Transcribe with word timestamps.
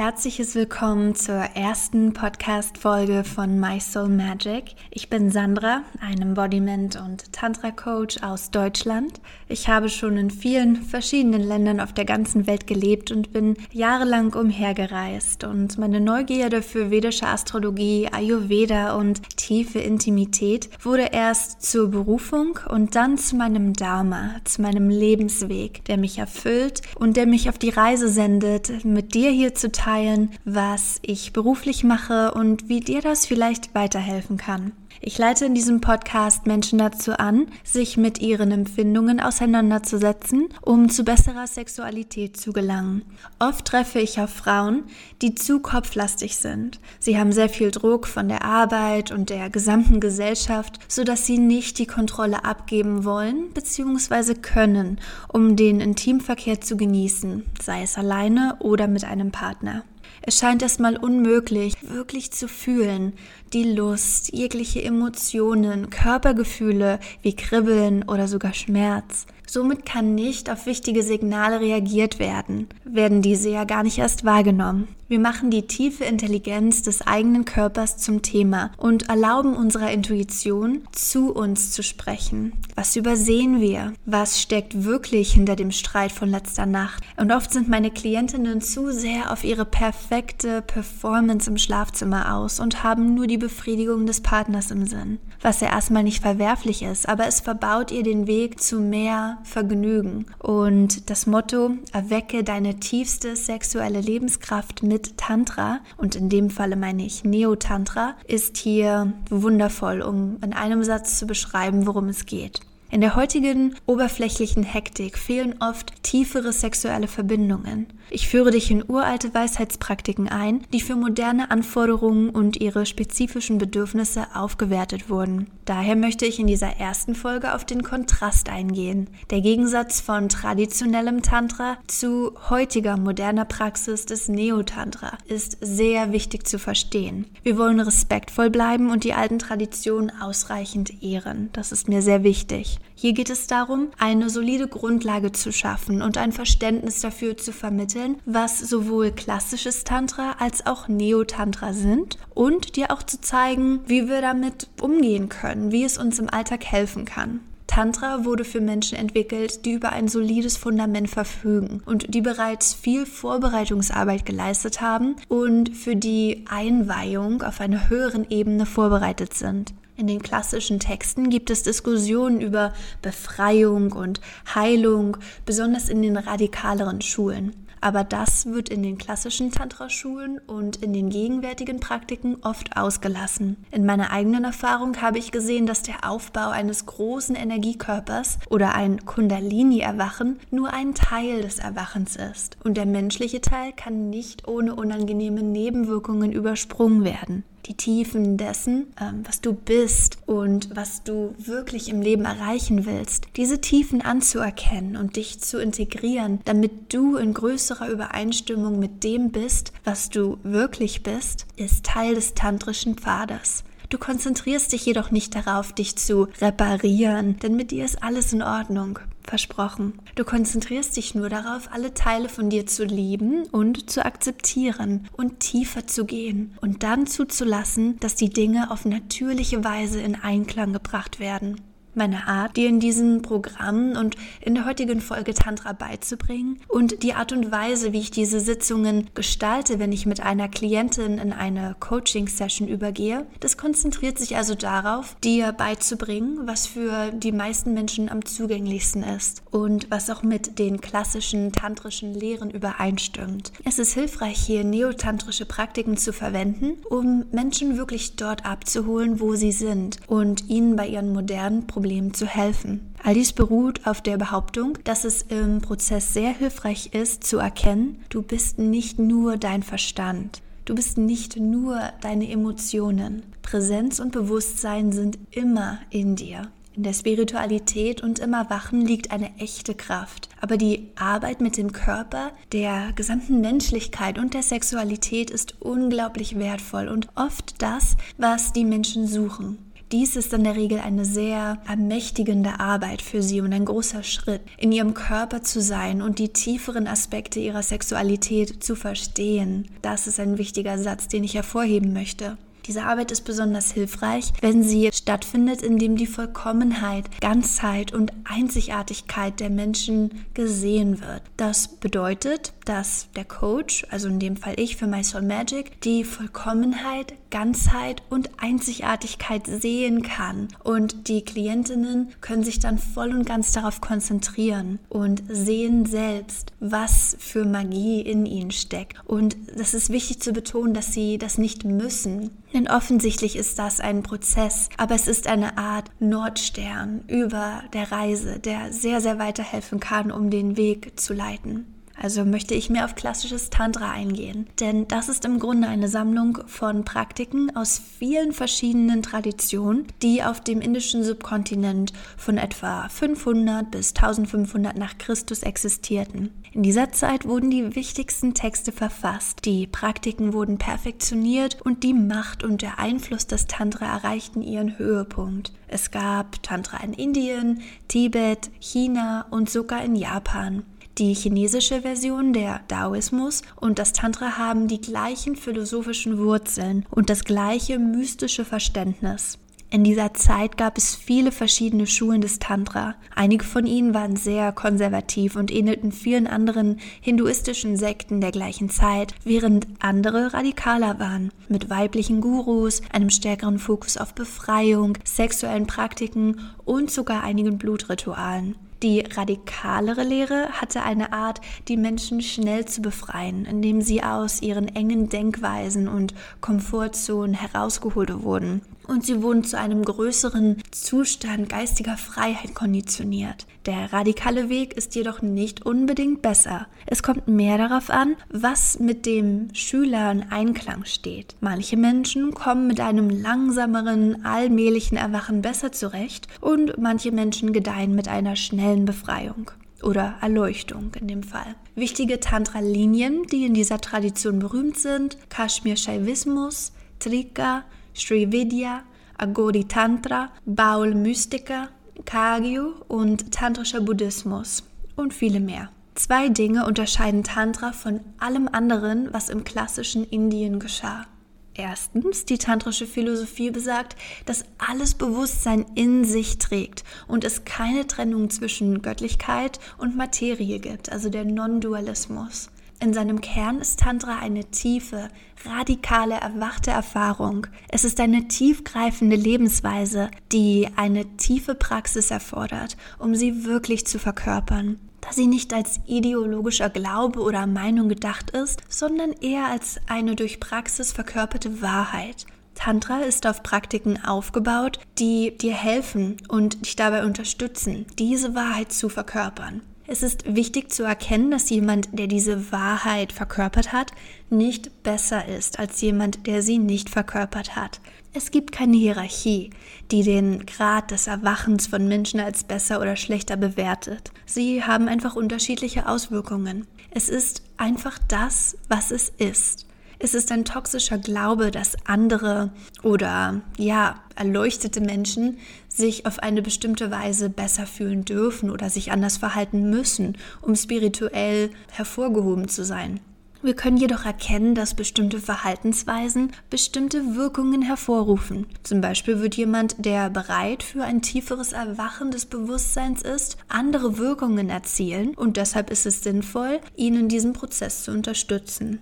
Herzliches 0.00 0.54
Willkommen 0.54 1.14
zur 1.14 1.34
ersten 1.34 2.14
Podcast-Folge 2.14 3.22
von 3.22 3.60
My 3.60 3.78
Soul 3.78 4.08
Magic. 4.08 4.74
Ich 4.90 5.10
bin 5.10 5.30
Sandra, 5.30 5.82
ein 6.00 6.22
Embodiment- 6.22 6.96
und 6.96 7.30
Tantra-Coach 7.34 8.22
aus 8.22 8.50
Deutschland. 8.50 9.20
Ich 9.46 9.68
habe 9.68 9.90
schon 9.90 10.16
in 10.16 10.30
vielen 10.30 10.76
verschiedenen 10.76 11.42
Ländern 11.42 11.80
auf 11.80 11.92
der 11.92 12.06
ganzen 12.06 12.46
Welt 12.46 12.66
gelebt 12.66 13.10
und 13.10 13.34
bin 13.34 13.58
jahrelang 13.72 14.32
umhergereist. 14.32 15.44
Und 15.44 15.76
meine 15.76 16.00
Neugierde 16.00 16.62
für 16.62 16.90
vedische 16.90 17.26
Astrologie, 17.26 18.08
Ayurveda 18.10 18.96
und 18.96 19.36
tiefe 19.36 19.80
Intimität 19.80 20.70
wurde 20.82 21.10
erst 21.12 21.60
zur 21.60 21.90
Berufung 21.90 22.58
und 22.70 22.96
dann 22.96 23.18
zu 23.18 23.36
meinem 23.36 23.74
Dharma, 23.74 24.36
zu 24.44 24.62
meinem 24.62 24.88
Lebensweg, 24.88 25.84
der 25.84 25.98
mich 25.98 26.16
erfüllt 26.16 26.80
und 26.94 27.18
der 27.18 27.26
mich 27.26 27.50
auf 27.50 27.58
die 27.58 27.68
Reise 27.68 28.08
sendet, 28.08 28.82
mit 28.86 29.12
dir 29.12 29.30
hier 29.30 29.54
zu 29.54 29.70
teilen, 29.90 30.30
was 30.44 30.98
ich 31.02 31.32
beruflich 31.32 31.84
mache 31.84 32.32
und 32.32 32.68
wie 32.68 32.80
dir 32.80 33.00
das 33.02 33.26
vielleicht 33.26 33.74
weiterhelfen 33.74 34.36
kann. 34.36 34.72
Ich 35.02 35.16
leite 35.16 35.46
in 35.46 35.54
diesem 35.54 35.80
Podcast 35.80 36.46
Menschen 36.46 36.78
dazu 36.78 37.18
an, 37.18 37.46
sich 37.64 37.96
mit 37.96 38.20
ihren 38.20 38.50
Empfindungen 38.50 39.18
auseinanderzusetzen, 39.18 40.48
um 40.60 40.90
zu 40.90 41.04
besserer 41.04 41.46
Sexualität 41.46 42.36
zu 42.36 42.52
gelangen. 42.52 43.06
Oft 43.38 43.64
treffe 43.64 43.98
ich 43.98 44.20
auf 44.20 44.28
Frauen, 44.28 44.84
die 45.22 45.34
zu 45.34 45.60
kopflastig 45.60 46.36
sind. 46.36 46.80
Sie 46.98 47.18
haben 47.18 47.32
sehr 47.32 47.48
viel 47.48 47.70
Druck 47.70 48.06
von 48.06 48.28
der 48.28 48.44
Arbeit 48.44 49.10
und 49.10 49.30
der 49.30 49.48
gesamten 49.48 50.00
Gesellschaft, 50.00 50.78
sodass 50.86 51.24
sie 51.24 51.38
nicht 51.38 51.78
die 51.78 51.86
Kontrolle 51.86 52.44
abgeben 52.44 53.06
wollen 53.06 53.54
bzw. 53.54 54.34
können, 54.34 55.00
um 55.32 55.56
den 55.56 55.80
Intimverkehr 55.80 56.60
zu 56.60 56.76
genießen, 56.76 57.46
sei 57.62 57.84
es 57.84 57.96
alleine 57.96 58.56
oder 58.60 58.86
mit 58.86 59.04
einem 59.04 59.32
Partner. 59.32 59.82
Es 60.22 60.38
scheint 60.38 60.62
erstmal 60.62 60.96
unmöglich, 60.96 61.74
wirklich 61.80 62.30
zu 62.30 62.46
fühlen, 62.46 63.14
die 63.52 63.64
Lust, 63.64 64.32
jegliche 64.32 64.82
Emotionen, 64.82 65.90
Körpergefühle 65.90 67.00
wie 67.22 67.34
Kribbeln 67.34 68.04
oder 68.04 68.28
sogar 68.28 68.54
Schmerz. 68.54 69.26
Somit 69.46 69.84
kann 69.84 70.14
nicht 70.14 70.48
auf 70.48 70.66
wichtige 70.66 71.02
Signale 71.02 71.58
reagiert 71.58 72.20
werden, 72.20 72.68
werden 72.84 73.20
diese 73.20 73.50
ja 73.50 73.64
gar 73.64 73.82
nicht 73.82 73.98
erst 73.98 74.24
wahrgenommen. 74.24 74.86
Wir 75.10 75.18
machen 75.18 75.50
die 75.50 75.66
tiefe 75.66 76.04
Intelligenz 76.04 76.82
des 76.82 77.04
eigenen 77.04 77.44
Körpers 77.44 77.96
zum 77.96 78.22
Thema 78.22 78.70
und 78.76 79.08
erlauben 79.08 79.56
unserer 79.56 79.90
Intuition, 79.90 80.82
zu 80.92 81.34
uns 81.34 81.72
zu 81.72 81.82
sprechen. 81.82 82.52
Was 82.76 82.94
übersehen 82.94 83.60
wir? 83.60 83.92
Was 84.06 84.40
steckt 84.40 84.84
wirklich 84.84 85.32
hinter 85.32 85.56
dem 85.56 85.72
Streit 85.72 86.12
von 86.12 86.30
letzter 86.30 86.64
Nacht? 86.64 87.02
Und 87.16 87.32
oft 87.32 87.52
sind 87.52 87.68
meine 87.68 87.90
Klientinnen 87.90 88.60
zu 88.60 88.92
sehr 88.92 89.32
auf 89.32 89.42
ihre 89.42 89.64
perfekte 89.64 90.62
Performance 90.62 91.50
im 91.50 91.58
Schlafzimmer 91.58 92.36
aus 92.36 92.60
und 92.60 92.84
haben 92.84 93.16
nur 93.16 93.26
die 93.26 93.36
Befriedigung 93.40 94.06
des 94.06 94.20
Partners 94.20 94.70
im 94.70 94.86
Sinn. 94.86 95.18
Was 95.40 95.60
ja 95.60 95.68
erstmal 95.68 96.04
nicht 96.04 96.22
verwerflich 96.22 96.82
ist, 96.84 97.08
aber 97.08 97.26
es 97.26 97.40
verbaut 97.40 97.90
ihr 97.90 98.04
den 98.04 98.28
Weg 98.28 98.60
zu 98.62 98.78
mehr 98.78 99.38
Vergnügen. 99.42 100.26
Und 100.38 101.10
das 101.10 101.26
Motto, 101.26 101.72
erwecke 101.92 102.44
deine 102.44 102.78
tiefste 102.78 103.34
sexuelle 103.34 104.00
Lebenskraft 104.00 104.84
mit 104.84 105.16
Tantra, 105.16 105.80
und 105.96 106.14
in 106.14 106.28
dem 106.28 106.50
Falle 106.50 106.76
meine 106.76 107.04
ich 107.04 107.24
Neo-Tantra, 107.24 108.14
ist 108.28 108.56
hier 108.56 109.12
wundervoll, 109.28 110.02
um 110.02 110.36
in 110.44 110.52
einem 110.52 110.84
Satz 110.84 111.18
zu 111.18 111.26
beschreiben, 111.26 111.86
worum 111.86 112.08
es 112.08 112.26
geht. 112.26 112.60
In 112.92 113.00
der 113.00 113.14
heutigen 113.14 113.76
oberflächlichen 113.86 114.64
Hektik 114.64 115.16
fehlen 115.16 115.54
oft 115.60 116.02
tiefere 116.02 116.52
sexuelle 116.52 117.06
Verbindungen. 117.06 117.86
Ich 118.12 118.26
führe 118.26 118.50
dich 118.50 118.68
in 118.72 118.82
uralte 118.82 119.32
Weisheitspraktiken 119.32 120.28
ein, 120.28 120.66
die 120.72 120.80
für 120.80 120.96
moderne 120.96 121.52
Anforderungen 121.52 122.30
und 122.30 122.60
ihre 122.60 122.86
spezifischen 122.86 123.58
Bedürfnisse 123.58 124.26
aufgewertet 124.34 125.08
wurden. 125.08 125.46
Daher 125.64 125.94
möchte 125.94 126.26
ich 126.26 126.40
in 126.40 126.48
dieser 126.48 126.78
ersten 126.78 127.14
Folge 127.14 127.54
auf 127.54 127.64
den 127.64 127.84
Kontrast 127.84 128.48
eingehen. 128.48 129.08
Der 129.30 129.40
Gegensatz 129.40 130.00
von 130.00 130.28
traditionellem 130.28 131.22
Tantra 131.22 131.78
zu 131.86 132.32
heutiger 132.50 132.96
moderner 132.96 133.44
Praxis 133.44 134.04
des 134.04 134.28
Neo-Tantra 134.28 135.16
ist 135.26 135.58
sehr 135.60 136.10
wichtig 136.10 136.48
zu 136.48 136.58
verstehen. 136.58 137.26
Wir 137.44 137.56
wollen 137.56 137.78
respektvoll 137.78 138.50
bleiben 138.50 138.90
und 138.90 139.04
die 139.04 139.14
alten 139.14 139.38
Traditionen 139.38 140.10
ausreichend 140.20 141.04
ehren. 141.04 141.50
Das 141.52 141.70
ist 141.70 141.86
mir 141.86 142.02
sehr 142.02 142.24
wichtig. 142.24 142.79
Hier 142.94 143.12
geht 143.12 143.30
es 143.30 143.46
darum, 143.46 143.88
eine 143.98 144.28
solide 144.28 144.68
Grundlage 144.68 145.32
zu 145.32 145.52
schaffen 145.52 146.02
und 146.02 146.18
ein 146.18 146.32
Verständnis 146.32 147.00
dafür 147.00 147.36
zu 147.36 147.52
vermitteln, 147.52 148.16
was 148.26 148.58
sowohl 148.58 149.10
klassisches 149.10 149.84
Tantra 149.84 150.36
als 150.38 150.66
auch 150.66 150.88
Neo-Tantra 150.88 151.72
sind 151.72 152.18
und 152.34 152.76
dir 152.76 152.90
auch 152.90 153.02
zu 153.02 153.20
zeigen, 153.20 153.80
wie 153.86 154.08
wir 154.08 154.20
damit 154.20 154.68
umgehen 154.80 155.28
können, 155.28 155.72
wie 155.72 155.84
es 155.84 155.96
uns 155.96 156.18
im 156.18 156.28
Alltag 156.28 156.64
helfen 156.64 157.06
kann. 157.06 157.40
Tantra 157.70 158.24
wurde 158.24 158.44
für 158.44 158.60
Menschen 158.60 158.98
entwickelt, 158.98 159.64
die 159.64 159.74
über 159.74 159.92
ein 159.92 160.08
solides 160.08 160.56
Fundament 160.56 161.08
verfügen 161.08 161.80
und 161.86 162.12
die 162.12 162.20
bereits 162.20 162.74
viel 162.74 163.06
Vorbereitungsarbeit 163.06 164.26
geleistet 164.26 164.80
haben 164.80 165.14
und 165.28 165.76
für 165.76 165.94
die 165.94 166.44
Einweihung 166.50 167.42
auf 167.42 167.60
einer 167.60 167.88
höheren 167.88 168.28
Ebene 168.28 168.66
vorbereitet 168.66 169.34
sind. 169.34 169.72
In 170.00 170.06
den 170.06 170.22
klassischen 170.22 170.80
Texten 170.80 171.28
gibt 171.28 171.50
es 171.50 171.62
Diskussionen 171.62 172.40
über 172.40 172.72
Befreiung 173.02 173.92
und 173.92 174.22
Heilung, 174.54 175.18
besonders 175.44 175.90
in 175.90 176.00
den 176.00 176.16
radikaleren 176.16 177.02
Schulen. 177.02 177.54
Aber 177.82 178.02
das 178.02 178.46
wird 178.46 178.70
in 178.70 178.82
den 178.82 178.96
klassischen 178.96 179.50
Tantra-Schulen 179.50 180.38
und 180.38 180.76
in 180.76 180.94
den 180.94 181.10
gegenwärtigen 181.10 181.80
Praktiken 181.80 182.38
oft 182.42 182.78
ausgelassen. 182.78 183.58
In 183.72 183.84
meiner 183.84 184.10
eigenen 184.10 184.44
Erfahrung 184.44 185.02
habe 185.02 185.18
ich 185.18 185.32
gesehen, 185.32 185.66
dass 185.66 185.82
der 185.82 186.08
Aufbau 186.08 186.48
eines 186.48 186.86
großen 186.86 187.36
Energiekörpers 187.36 188.38
oder 188.48 188.74
ein 188.74 189.04
Kundalini-Erwachen 189.04 190.40
nur 190.50 190.72
ein 190.72 190.94
Teil 190.94 191.42
des 191.42 191.58
Erwachens 191.58 192.16
ist. 192.16 192.56
Und 192.64 192.78
der 192.78 192.86
menschliche 192.86 193.42
Teil 193.42 193.74
kann 193.76 194.08
nicht 194.08 194.48
ohne 194.48 194.74
unangenehme 194.74 195.42
Nebenwirkungen 195.42 196.32
übersprungen 196.32 197.04
werden 197.04 197.44
die 197.66 197.74
Tiefen 197.74 198.36
dessen, 198.36 198.92
ähm, 199.00 199.22
was 199.26 199.40
du 199.40 199.52
bist 199.52 200.18
und 200.26 200.74
was 200.74 201.02
du 201.02 201.34
wirklich 201.38 201.88
im 201.88 202.00
Leben 202.00 202.24
erreichen 202.24 202.86
willst, 202.86 203.28
diese 203.36 203.60
Tiefen 203.60 204.02
anzuerkennen 204.02 204.96
und 204.96 205.16
dich 205.16 205.40
zu 205.40 205.60
integrieren, 205.60 206.40
damit 206.44 206.92
du 206.92 207.16
in 207.16 207.34
größerer 207.34 207.88
Übereinstimmung 207.88 208.78
mit 208.78 209.04
dem 209.04 209.30
bist, 209.30 209.72
was 209.84 210.10
du 210.10 210.38
wirklich 210.42 211.02
bist, 211.02 211.46
ist 211.56 211.84
Teil 211.84 212.14
des 212.14 212.34
tantrischen 212.34 212.96
Pfades. 212.96 213.64
Du 213.90 213.98
konzentrierst 213.98 214.72
dich 214.72 214.86
jedoch 214.86 215.10
nicht 215.10 215.34
darauf, 215.34 215.72
dich 215.72 215.96
zu 215.96 216.28
reparieren, 216.40 217.38
denn 217.40 217.56
mit 217.56 217.72
dir 217.72 217.84
ist 217.84 218.02
alles 218.02 218.32
in 218.32 218.42
Ordnung. 218.42 219.00
Versprochen. 219.30 219.92
Du 220.16 220.24
konzentrierst 220.24 220.96
dich 220.96 221.14
nur 221.14 221.28
darauf, 221.28 221.68
alle 221.70 221.94
Teile 221.94 222.28
von 222.28 222.50
dir 222.50 222.66
zu 222.66 222.84
lieben 222.84 223.44
und 223.44 223.88
zu 223.88 224.04
akzeptieren 224.04 225.08
und 225.12 225.38
tiefer 225.38 225.86
zu 225.86 226.04
gehen 226.04 226.58
und 226.60 226.82
dann 226.82 227.06
zuzulassen, 227.06 228.00
dass 228.00 228.16
die 228.16 228.30
Dinge 228.30 228.72
auf 228.72 228.84
natürliche 228.84 229.62
Weise 229.62 230.00
in 230.00 230.16
Einklang 230.16 230.72
gebracht 230.72 231.20
werden 231.20 231.60
meine 231.94 232.26
Art, 232.28 232.56
dir 232.56 232.68
in 232.68 232.80
diesem 232.80 233.22
Programm 233.22 233.92
und 233.98 234.16
in 234.40 234.54
der 234.54 234.64
heutigen 234.64 235.00
Folge 235.00 235.34
Tantra 235.34 235.72
beizubringen 235.72 236.60
und 236.68 237.02
die 237.02 237.14
Art 237.14 237.32
und 237.32 237.50
Weise, 237.50 237.92
wie 237.92 238.00
ich 238.00 238.10
diese 238.10 238.40
Sitzungen 238.40 239.10
gestalte, 239.14 239.78
wenn 239.78 239.92
ich 239.92 240.06
mit 240.06 240.20
einer 240.20 240.48
Klientin 240.48 241.18
in 241.18 241.32
eine 241.32 241.76
Coaching-Session 241.80 242.68
übergehe. 242.68 243.26
Das 243.40 243.56
konzentriert 243.56 244.18
sich 244.18 244.36
also 244.36 244.54
darauf, 244.54 245.16
dir 245.24 245.52
beizubringen, 245.52 246.40
was 246.44 246.66
für 246.66 247.10
die 247.12 247.32
meisten 247.32 247.74
Menschen 247.74 248.08
am 248.08 248.24
zugänglichsten 248.24 249.02
ist 249.02 249.42
und 249.50 249.90
was 249.90 250.10
auch 250.10 250.22
mit 250.22 250.58
den 250.58 250.80
klassischen 250.80 251.52
tantrischen 251.52 252.14
Lehren 252.14 252.50
übereinstimmt. 252.50 253.52
Es 253.64 253.78
ist 253.78 253.94
hilfreich, 253.94 254.38
hier 254.38 254.64
neotantrische 254.64 255.44
Praktiken 255.44 255.96
zu 255.96 256.12
verwenden, 256.12 256.78
um 256.88 257.24
Menschen 257.32 257.76
wirklich 257.76 258.16
dort 258.16 258.46
abzuholen, 258.46 259.20
wo 259.20 259.34
sie 259.34 259.52
sind 259.52 259.98
und 260.06 260.48
ihnen 260.48 260.76
bei 260.76 260.86
ihren 260.86 261.12
modernen 261.12 261.66
Problemen 261.66 261.79
Problemen 261.80 262.12
zu 262.12 262.26
helfen. 262.26 262.92
All 263.02 263.14
dies 263.14 263.32
beruht 263.32 263.86
auf 263.86 264.02
der 264.02 264.18
Behauptung, 264.18 264.76
dass 264.84 265.04
es 265.04 265.22
im 265.22 265.62
Prozess 265.62 266.12
sehr 266.12 266.30
hilfreich 266.30 266.90
ist 266.92 267.24
zu 267.24 267.38
erkennen, 267.38 268.04
du 268.10 268.20
bist 268.20 268.58
nicht 268.58 268.98
nur 268.98 269.38
dein 269.38 269.62
Verstand. 269.62 270.42
Du 270.66 270.74
bist 270.74 270.98
nicht 270.98 271.38
nur 271.38 271.80
deine 272.02 272.30
Emotionen. 272.30 273.22
Präsenz 273.40 273.98
und 273.98 274.12
Bewusstsein 274.12 274.92
sind 274.92 275.18
immer 275.30 275.78
in 275.88 276.16
dir. 276.16 276.50
In 276.76 276.82
der 276.82 276.92
Spiritualität 276.92 278.02
und 278.02 278.18
im 278.18 278.34
Erwachen 278.34 278.84
liegt 278.84 279.10
eine 279.10 279.34
echte 279.38 279.74
Kraft. 279.74 280.28
Aber 280.42 280.58
die 280.58 280.88
Arbeit 280.96 281.40
mit 281.40 281.56
dem 281.56 281.72
Körper, 281.72 282.30
der 282.52 282.92
gesamten 282.92 283.40
Menschlichkeit 283.40 284.18
und 284.18 284.34
der 284.34 284.42
Sexualität 284.42 285.30
ist 285.30 285.62
unglaublich 285.62 286.38
wertvoll 286.38 286.88
und 286.88 287.08
oft 287.14 287.62
das, 287.62 287.96
was 288.18 288.52
die 288.52 288.66
Menschen 288.66 289.06
suchen. 289.06 289.69
Dies 289.92 290.14
ist 290.14 290.32
in 290.32 290.44
der 290.44 290.54
Regel 290.54 290.78
eine 290.78 291.04
sehr 291.04 291.58
ermächtigende 291.66 292.60
Arbeit 292.60 293.02
für 293.02 293.22
sie 293.22 293.40
und 293.40 293.52
ein 293.52 293.64
großer 293.64 294.04
Schritt, 294.04 294.40
in 294.56 294.70
ihrem 294.70 294.94
Körper 294.94 295.42
zu 295.42 295.60
sein 295.60 296.00
und 296.00 296.20
die 296.20 296.28
tieferen 296.28 296.86
Aspekte 296.86 297.40
ihrer 297.40 297.64
Sexualität 297.64 298.62
zu 298.62 298.76
verstehen. 298.76 299.66
Das 299.82 300.06
ist 300.06 300.20
ein 300.20 300.38
wichtiger 300.38 300.78
Satz, 300.78 301.08
den 301.08 301.24
ich 301.24 301.34
hervorheben 301.34 301.92
möchte. 301.92 302.38
Diese 302.70 302.84
Arbeit 302.84 303.10
ist 303.10 303.22
besonders 303.22 303.72
hilfreich, 303.72 304.32
wenn 304.42 304.62
sie 304.62 304.90
stattfindet, 304.94 305.60
indem 305.60 305.96
die 305.96 306.06
Vollkommenheit, 306.06 307.10
Ganzheit 307.20 307.92
und 307.92 308.12
Einzigartigkeit 308.22 309.40
der 309.40 309.50
Menschen 309.50 310.24
gesehen 310.34 311.00
wird. 311.00 311.22
Das 311.36 311.66
bedeutet, 311.66 312.52
dass 312.66 313.08
der 313.16 313.24
Coach, 313.24 313.84
also 313.90 314.06
in 314.06 314.20
dem 314.20 314.36
Fall 314.36 314.54
ich 314.56 314.76
für 314.76 314.86
My 314.86 315.02
Soul 315.02 315.22
Magic, 315.22 315.80
die 315.80 316.04
Vollkommenheit, 316.04 317.14
Ganzheit 317.30 318.04
und 318.08 318.30
Einzigartigkeit 318.40 319.48
sehen 319.48 320.02
kann. 320.02 320.46
Und 320.62 321.08
die 321.08 321.24
Klientinnen 321.24 322.10
können 322.20 322.44
sich 322.44 322.60
dann 322.60 322.78
voll 322.78 323.10
und 323.10 323.26
ganz 323.26 323.50
darauf 323.50 323.80
konzentrieren 323.80 324.78
und 324.88 325.24
sehen 325.28 325.86
selbst, 325.86 326.52
was 326.60 327.16
für 327.18 327.44
Magie 327.44 328.00
in 328.00 328.26
ihnen 328.26 328.52
steckt. 328.52 328.96
Und 329.06 329.36
das 329.56 329.74
ist 329.74 329.90
wichtig 329.90 330.20
zu 330.20 330.32
betonen, 330.32 330.72
dass 330.72 330.92
sie 330.92 331.18
das 331.18 331.36
nicht 331.36 331.64
müssen. 331.64 332.30
Denn 332.60 332.68
offensichtlich 332.68 333.36
ist 333.36 333.58
das 333.58 333.80
ein 333.80 334.02
Prozess, 334.02 334.68
aber 334.76 334.94
es 334.94 335.08
ist 335.08 335.28
eine 335.28 335.56
Art 335.56 335.90
Nordstern 335.98 337.04
über 337.08 337.62
der 337.72 337.90
Reise, 337.90 338.38
der 338.38 338.70
sehr, 338.70 339.00
sehr 339.00 339.18
weiterhelfen 339.18 339.80
kann, 339.80 340.12
um 340.12 340.28
den 340.28 340.58
Weg 340.58 341.00
zu 341.00 341.14
leiten. 341.14 341.79
Also 342.02 342.24
möchte 342.24 342.54
ich 342.54 342.70
mehr 342.70 342.86
auf 342.86 342.94
klassisches 342.94 343.50
Tantra 343.50 343.90
eingehen, 343.90 344.46
denn 344.58 344.88
das 344.88 345.10
ist 345.10 345.26
im 345.26 345.38
Grunde 345.38 345.68
eine 345.68 345.86
Sammlung 345.86 346.38
von 346.46 346.82
Praktiken 346.82 347.54
aus 347.54 347.78
vielen 347.98 348.32
verschiedenen 348.32 349.02
Traditionen, 349.02 349.86
die 350.00 350.22
auf 350.22 350.40
dem 350.40 350.62
indischen 350.62 351.04
Subkontinent 351.04 351.92
von 352.16 352.38
etwa 352.38 352.88
500 352.88 353.70
bis 353.70 353.90
1500 353.94 354.78
nach 354.78 354.96
Christus 354.96 355.42
existierten. 355.42 356.30
In 356.52 356.62
dieser 356.62 356.90
Zeit 356.90 357.26
wurden 357.26 357.50
die 357.50 357.76
wichtigsten 357.76 358.32
Texte 358.32 358.72
verfasst, 358.72 359.44
die 359.44 359.66
Praktiken 359.66 360.32
wurden 360.32 360.56
perfektioniert 360.56 361.60
und 361.60 361.82
die 361.82 361.94
Macht 361.94 362.42
und 362.42 362.62
der 362.62 362.78
Einfluss 362.78 363.26
des 363.26 363.46
Tantra 363.46 363.84
erreichten 363.84 364.40
ihren 364.40 364.78
Höhepunkt. 364.78 365.52
Es 365.68 365.90
gab 365.90 366.42
Tantra 366.42 366.82
in 366.82 366.94
Indien, 366.94 367.60
Tibet, 367.88 368.50
China 368.58 369.26
und 369.30 369.50
sogar 369.50 369.84
in 369.84 369.94
Japan. 369.94 370.64
Die 370.98 371.14
chinesische 371.14 371.82
Version, 371.82 372.32
der 372.32 372.60
Daoismus 372.68 373.42
und 373.56 373.78
das 373.78 373.92
Tantra 373.92 374.36
haben 374.36 374.68
die 374.68 374.80
gleichen 374.80 375.36
philosophischen 375.36 376.18
Wurzeln 376.18 376.84
und 376.90 377.08
das 377.08 377.24
gleiche 377.24 377.78
mystische 377.78 378.44
Verständnis. 378.44 379.38
In 379.72 379.84
dieser 379.84 380.14
Zeit 380.14 380.56
gab 380.56 380.76
es 380.76 380.96
viele 380.96 381.30
verschiedene 381.30 381.86
Schulen 381.86 382.20
des 382.20 382.40
Tantra. 382.40 382.96
Einige 383.14 383.44
von 383.44 383.66
ihnen 383.66 383.94
waren 383.94 384.16
sehr 384.16 384.50
konservativ 384.50 385.36
und 385.36 385.52
ähnelten 385.52 385.92
vielen 385.92 386.26
anderen 386.26 386.80
hinduistischen 387.00 387.76
Sekten 387.76 388.20
der 388.20 388.32
gleichen 388.32 388.68
Zeit, 388.68 389.14
während 389.22 389.68
andere 389.78 390.34
radikaler 390.34 390.98
waren, 390.98 391.30
mit 391.48 391.70
weiblichen 391.70 392.20
Gurus, 392.20 392.82
einem 392.92 393.10
stärkeren 393.10 393.60
Fokus 393.60 393.96
auf 393.96 394.12
Befreiung, 394.12 394.98
sexuellen 395.04 395.68
Praktiken 395.68 396.40
und 396.64 396.90
sogar 396.90 397.22
einigen 397.22 397.56
Blutritualen. 397.56 398.56
Die 398.82 399.00
radikalere 399.00 400.04
Lehre 400.04 400.48
hatte 400.52 400.82
eine 400.82 401.12
Art, 401.12 401.42
die 401.68 401.76
Menschen 401.76 402.22
schnell 402.22 402.64
zu 402.64 402.80
befreien, 402.80 403.44
indem 403.44 403.82
sie 403.82 404.02
aus 404.02 404.40
ihren 404.40 404.74
engen 404.74 405.10
Denkweisen 405.10 405.86
und 405.86 406.14
Komfortzonen 406.40 407.34
herausgeholt 407.34 408.22
wurden 408.22 408.62
und 408.90 409.06
sie 409.06 409.22
wurden 409.22 409.44
zu 409.44 409.56
einem 409.56 409.84
größeren 409.84 410.56
Zustand 410.72 411.48
geistiger 411.48 411.96
Freiheit 411.96 412.54
konditioniert. 412.54 413.46
Der 413.66 413.92
radikale 413.92 414.48
Weg 414.48 414.74
ist 414.74 414.96
jedoch 414.96 415.22
nicht 415.22 415.64
unbedingt 415.64 416.22
besser. 416.22 416.66
Es 416.86 417.04
kommt 417.04 417.28
mehr 417.28 417.56
darauf 417.56 417.88
an, 417.88 418.16
was 418.30 418.80
mit 418.80 419.06
dem 419.06 419.54
Schüler 419.54 420.10
in 420.10 420.24
Einklang 420.32 420.84
steht. 420.86 421.36
Manche 421.40 421.76
Menschen 421.76 422.34
kommen 422.34 422.66
mit 422.66 422.80
einem 422.80 423.08
langsameren, 423.10 424.24
allmählichen 424.24 424.98
Erwachen 424.98 425.40
besser 425.40 425.70
zurecht 425.70 426.26
und 426.40 426.76
manche 426.78 427.12
Menschen 427.12 427.52
gedeihen 427.52 427.94
mit 427.94 428.08
einer 428.08 428.34
schnellen 428.34 428.86
Befreiung 428.86 429.52
oder 429.84 430.14
Erleuchtung 430.20 430.90
in 431.00 431.06
dem 431.06 431.22
Fall. 431.22 431.54
Wichtige 431.76 432.18
Tantra-Linien, 432.18 433.22
die 433.30 433.46
in 433.46 433.54
dieser 433.54 433.80
Tradition 433.80 434.40
berühmt 434.40 434.78
sind, 434.78 435.16
Kashmir-Shaivismus, 435.30 436.72
Trika, 436.98 437.64
Srividya, 437.94 438.82
Agori 439.18 439.64
Tantra, 439.64 440.30
Baul 440.46 440.94
Mystica, 440.94 441.68
Kagyu 442.04 442.72
und 442.88 443.32
tantrischer 443.32 443.80
Buddhismus 443.80 444.62
und 444.96 445.12
viele 445.12 445.40
mehr. 445.40 445.70
Zwei 445.94 446.28
Dinge 446.28 446.66
unterscheiden 446.66 447.24
Tantra 447.24 447.72
von 447.72 448.00
allem 448.18 448.48
anderen, 448.50 449.12
was 449.12 449.28
im 449.28 449.44
klassischen 449.44 450.04
Indien 450.04 450.58
geschah. 450.58 451.06
Erstens, 451.54 452.24
die 452.24 452.38
tantrische 452.38 452.86
Philosophie 452.86 453.50
besagt, 453.50 453.96
dass 454.24 454.44
alles 454.56 454.94
Bewusstsein 454.94 455.66
in 455.74 456.04
sich 456.04 456.38
trägt 456.38 456.84
und 457.06 457.24
es 457.24 457.44
keine 457.44 457.86
Trennung 457.86 458.30
zwischen 458.30 458.82
Göttlichkeit 458.82 459.58
und 459.76 459.96
Materie 459.96 460.60
gibt, 460.60 460.90
also 460.90 461.10
der 461.10 461.24
Non-Dualismus. 461.24 462.50
In 462.82 462.94
seinem 462.94 463.20
Kern 463.20 463.60
ist 463.60 463.80
Tantra 463.80 464.20
eine 464.20 464.50
tiefe, 464.50 465.10
radikale, 465.44 466.14
erwachte 466.14 466.70
Erfahrung. 466.70 467.46
Es 467.68 467.84
ist 467.84 468.00
eine 468.00 468.26
tiefgreifende 468.26 469.16
Lebensweise, 469.16 470.10
die 470.32 470.66
eine 470.76 471.18
tiefe 471.18 471.54
Praxis 471.54 472.10
erfordert, 472.10 472.78
um 472.98 473.14
sie 473.14 473.44
wirklich 473.44 473.86
zu 473.86 473.98
verkörpern. 473.98 474.78
Da 475.02 475.12
sie 475.12 475.26
nicht 475.26 475.52
als 475.52 475.80
ideologischer 475.86 476.70
Glaube 476.70 477.20
oder 477.20 477.46
Meinung 477.46 477.90
gedacht 477.90 478.30
ist, 478.30 478.62
sondern 478.70 479.12
eher 479.12 479.44
als 479.46 479.78
eine 479.86 480.16
durch 480.16 480.40
Praxis 480.40 480.90
verkörperte 480.90 481.60
Wahrheit. 481.60 482.24
Tantra 482.54 483.00
ist 483.00 483.26
auf 483.26 483.42
Praktiken 483.42 484.02
aufgebaut, 484.02 484.80
die 484.98 485.36
dir 485.36 485.54
helfen 485.54 486.16
und 486.28 486.64
dich 486.64 486.76
dabei 486.76 487.04
unterstützen, 487.04 487.86
diese 487.98 488.34
Wahrheit 488.34 488.72
zu 488.72 488.88
verkörpern. 488.88 489.60
Es 489.92 490.04
ist 490.04 490.36
wichtig 490.36 490.70
zu 490.70 490.84
erkennen, 490.84 491.32
dass 491.32 491.50
jemand, 491.50 491.88
der 491.98 492.06
diese 492.06 492.52
Wahrheit 492.52 493.12
verkörpert 493.12 493.72
hat, 493.72 493.90
nicht 494.30 494.84
besser 494.84 495.26
ist 495.26 495.58
als 495.58 495.80
jemand, 495.80 496.28
der 496.28 496.42
sie 496.42 496.58
nicht 496.58 496.88
verkörpert 496.88 497.56
hat. 497.56 497.80
Es 498.12 498.30
gibt 498.30 498.52
keine 498.52 498.76
Hierarchie, 498.76 499.50
die 499.90 500.04
den 500.04 500.46
Grad 500.46 500.92
des 500.92 501.08
Erwachens 501.08 501.66
von 501.66 501.88
Menschen 501.88 502.20
als 502.20 502.44
besser 502.44 502.80
oder 502.80 502.94
schlechter 502.94 503.36
bewertet. 503.36 504.12
Sie 504.26 504.62
haben 504.62 504.86
einfach 504.86 505.16
unterschiedliche 505.16 505.88
Auswirkungen. 505.88 506.68
Es 506.92 507.08
ist 507.08 507.42
einfach 507.56 507.98
das, 508.06 508.56
was 508.68 508.92
es 508.92 509.08
ist. 509.18 509.66
Es 510.02 510.14
ist 510.14 510.30
ein 510.30 510.46
toxischer 510.46 510.98
Glaube, 510.98 511.50
dass 511.50 511.76
andere 511.84 512.52
oder 512.84 513.42
ja, 513.58 513.96
erleuchtete 514.14 514.80
Menschen 514.80 515.38
sich 515.70 516.06
auf 516.06 516.18
eine 516.18 516.42
bestimmte 516.42 516.90
Weise 516.90 517.30
besser 517.30 517.66
fühlen 517.66 518.04
dürfen 518.04 518.50
oder 518.50 518.68
sich 518.68 518.92
anders 518.92 519.16
verhalten 519.16 519.70
müssen, 519.70 520.18
um 520.42 520.54
spirituell 520.54 521.50
hervorgehoben 521.70 522.48
zu 522.48 522.64
sein. 522.64 523.00
Wir 523.42 523.54
können 523.54 523.78
jedoch 523.78 524.04
erkennen, 524.04 524.54
dass 524.54 524.74
bestimmte 524.74 525.18
Verhaltensweisen 525.18 526.32
bestimmte 526.50 527.16
Wirkungen 527.16 527.62
hervorrufen. 527.62 528.44
Zum 528.64 528.82
Beispiel 528.82 529.20
wird 529.20 529.34
jemand, 529.34 529.76
der 529.78 530.10
bereit 530.10 530.62
für 530.62 530.84
ein 530.84 531.00
tieferes 531.00 531.52
Erwachen 531.52 532.10
des 532.10 532.26
Bewusstseins 532.26 533.00
ist, 533.00 533.38
andere 533.48 533.96
Wirkungen 533.96 534.50
erzielen 534.50 535.14
und 535.14 535.38
deshalb 535.38 535.70
ist 535.70 535.86
es 535.86 536.02
sinnvoll, 536.02 536.60
ihn 536.76 536.96
in 536.96 537.08
diesem 537.08 537.32
Prozess 537.32 537.84
zu 537.84 537.92
unterstützen. 537.92 538.80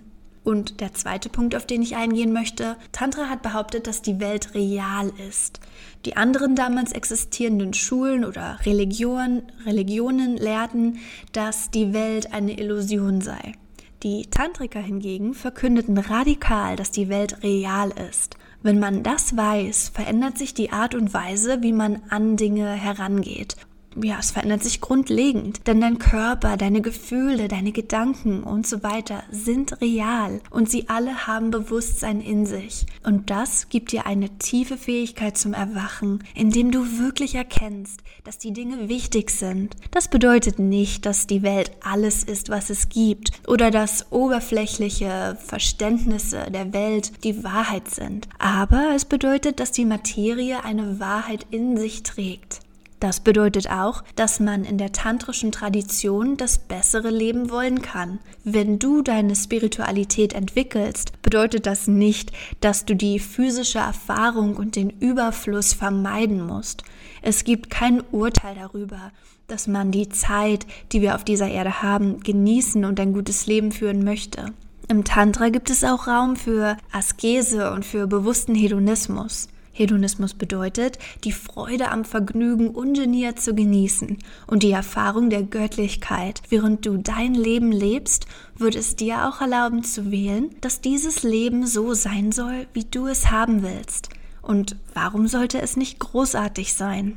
Und 0.49 0.81
der 0.81 0.95
zweite 0.95 1.29
Punkt, 1.29 1.53
auf 1.55 1.67
den 1.67 1.83
ich 1.83 1.95
eingehen 1.95 2.33
möchte, 2.33 2.75
Tantra 2.91 3.29
hat 3.29 3.43
behauptet, 3.43 3.85
dass 3.85 4.01
die 4.01 4.19
Welt 4.19 4.55
real 4.55 5.11
ist. 5.29 5.59
Die 6.07 6.17
anderen 6.17 6.55
damals 6.55 6.91
existierenden 6.91 7.75
Schulen 7.75 8.25
oder 8.25 8.57
Religionen, 8.65 9.43
Religionen 9.63 10.37
lehrten, 10.37 10.97
dass 11.33 11.69
die 11.69 11.93
Welt 11.93 12.33
eine 12.33 12.59
Illusion 12.59 13.21
sei. 13.21 13.53
Die 14.01 14.25
Tantriker 14.31 14.79
hingegen 14.79 15.35
verkündeten 15.35 15.99
radikal, 15.99 16.75
dass 16.75 16.89
die 16.89 17.09
Welt 17.09 17.43
real 17.43 17.91
ist. 18.09 18.35
Wenn 18.63 18.79
man 18.79 19.03
das 19.03 19.37
weiß, 19.37 19.89
verändert 19.93 20.39
sich 20.39 20.55
die 20.55 20.71
Art 20.71 20.95
und 20.95 21.13
Weise, 21.13 21.61
wie 21.61 21.73
man 21.73 22.01
an 22.09 22.37
Dinge 22.37 22.71
herangeht 22.71 23.55
ja, 23.95 24.17
es 24.19 24.31
verändert 24.31 24.63
sich 24.63 24.81
grundlegend, 24.81 25.67
denn 25.67 25.81
dein 25.81 25.97
Körper, 25.97 26.57
deine 26.57 26.81
Gefühle, 26.81 27.47
deine 27.47 27.71
Gedanken 27.71 28.43
und 28.43 28.67
so 28.67 28.83
weiter 28.83 29.23
sind 29.31 29.81
real 29.81 30.41
und 30.51 30.69
sie 30.69 30.89
alle 30.89 31.27
haben 31.27 31.51
Bewusstsein 31.51 32.21
in 32.21 32.45
sich. 32.45 32.85
Und 33.03 33.29
das 33.29 33.69
gibt 33.69 33.91
dir 33.91 34.05
eine 34.05 34.29
tiefe 34.37 34.77
Fähigkeit 34.77 35.37
zum 35.37 35.53
Erwachen, 35.53 36.23
indem 36.35 36.71
du 36.71 36.99
wirklich 36.99 37.35
erkennst, 37.35 38.01
dass 38.23 38.37
die 38.37 38.53
Dinge 38.53 38.89
wichtig 38.89 39.31
sind. 39.31 39.75
Das 39.91 40.07
bedeutet 40.07 40.59
nicht, 40.59 41.05
dass 41.05 41.27
die 41.27 41.41
Welt 41.41 41.71
alles 41.83 42.23
ist, 42.23 42.49
was 42.49 42.69
es 42.69 42.89
gibt 42.89 43.31
oder 43.47 43.71
dass 43.71 44.11
oberflächliche 44.11 45.37
Verständnisse 45.43 46.51
der 46.51 46.73
Welt 46.73 47.23
die 47.23 47.43
Wahrheit 47.43 47.89
sind. 47.89 48.27
Aber 48.37 48.93
es 48.95 49.05
bedeutet, 49.05 49.59
dass 49.59 49.71
die 49.71 49.85
Materie 49.85 50.63
eine 50.63 50.99
Wahrheit 50.99 51.45
in 51.51 51.77
sich 51.77 52.03
trägt. 52.03 52.61
Das 52.99 53.21
bedeutet 53.21 53.69
auch, 53.71 54.03
dass 54.15 54.41
man 54.41 54.65
in 54.65 54.77
der 54.77 54.91
tantrischen 54.91 55.53
Tradition 55.53 56.35
das 56.35 56.57
bessere 56.57 57.09
Leben 57.09 57.49
wollen 57.49 57.81
kann. 57.81 58.19
Wenn 58.43 58.77
du 58.77 59.01
deine 59.01 59.35
Spiritualität 59.35 60.33
entwickelst, 60.33 61.21
bedeutet 61.21 61.65
das 61.65 61.87
nicht, 61.87 62.31
dass 62.59 62.83
du 62.83 62.95
die 62.95 63.19
physische 63.19 63.79
Erfahrung 63.79 64.57
und 64.57 64.75
den 64.75 64.89
Überfluss 64.89 65.73
vermeiden 65.73 66.45
musst. 66.45 66.83
Es 67.21 67.45
gibt 67.45 67.69
kein 67.69 68.03
Urteil 68.11 68.55
darüber, 68.55 69.11
dass 69.47 69.67
man 69.67 69.91
die 69.91 70.09
Zeit, 70.09 70.67
die 70.91 71.01
wir 71.01 71.15
auf 71.15 71.23
dieser 71.23 71.47
Erde 71.47 71.81
haben, 71.81 72.19
genießen 72.19 72.83
und 72.83 72.99
ein 72.99 73.13
gutes 73.13 73.47
Leben 73.47 73.71
führen 73.71 74.03
möchte. 74.03 74.53
Im 74.89 75.03
Tantra 75.03 75.49
gibt 75.49 75.69
es 75.69 75.83
auch 75.83 76.07
Raum 76.07 76.35
für 76.35 76.75
Askese 76.91 77.71
und 77.71 77.85
für 77.85 78.07
bewussten 78.07 78.55
Hedonismus. 78.55 79.47
Hedonismus 79.79 80.33
bedeutet, 80.33 80.99
die 81.23 81.31
Freude 81.31 81.89
am 81.89 82.03
Vergnügen 82.03 82.69
ungeniert 82.69 83.39
zu 83.39 83.55
genießen 83.55 84.17
und 84.45 84.61
die 84.61 84.71
Erfahrung 84.71 85.29
der 85.29 85.43
Göttlichkeit. 85.43 86.41
Während 86.49 86.85
du 86.85 86.97
dein 86.97 87.33
Leben 87.33 87.71
lebst, 87.71 88.25
wird 88.57 88.75
es 88.75 88.97
dir 88.97 89.27
auch 89.27 89.39
erlauben 89.39 89.83
zu 89.83 90.11
wählen, 90.11 90.53
dass 90.59 90.81
dieses 90.81 91.23
Leben 91.23 91.65
so 91.65 91.93
sein 91.93 92.33
soll, 92.33 92.67
wie 92.73 92.83
du 92.83 93.07
es 93.07 93.31
haben 93.31 93.63
willst. 93.63 94.09
Und 94.41 94.75
warum 94.93 95.27
sollte 95.27 95.61
es 95.61 95.77
nicht 95.77 95.99
großartig 95.99 96.73
sein? 96.73 97.15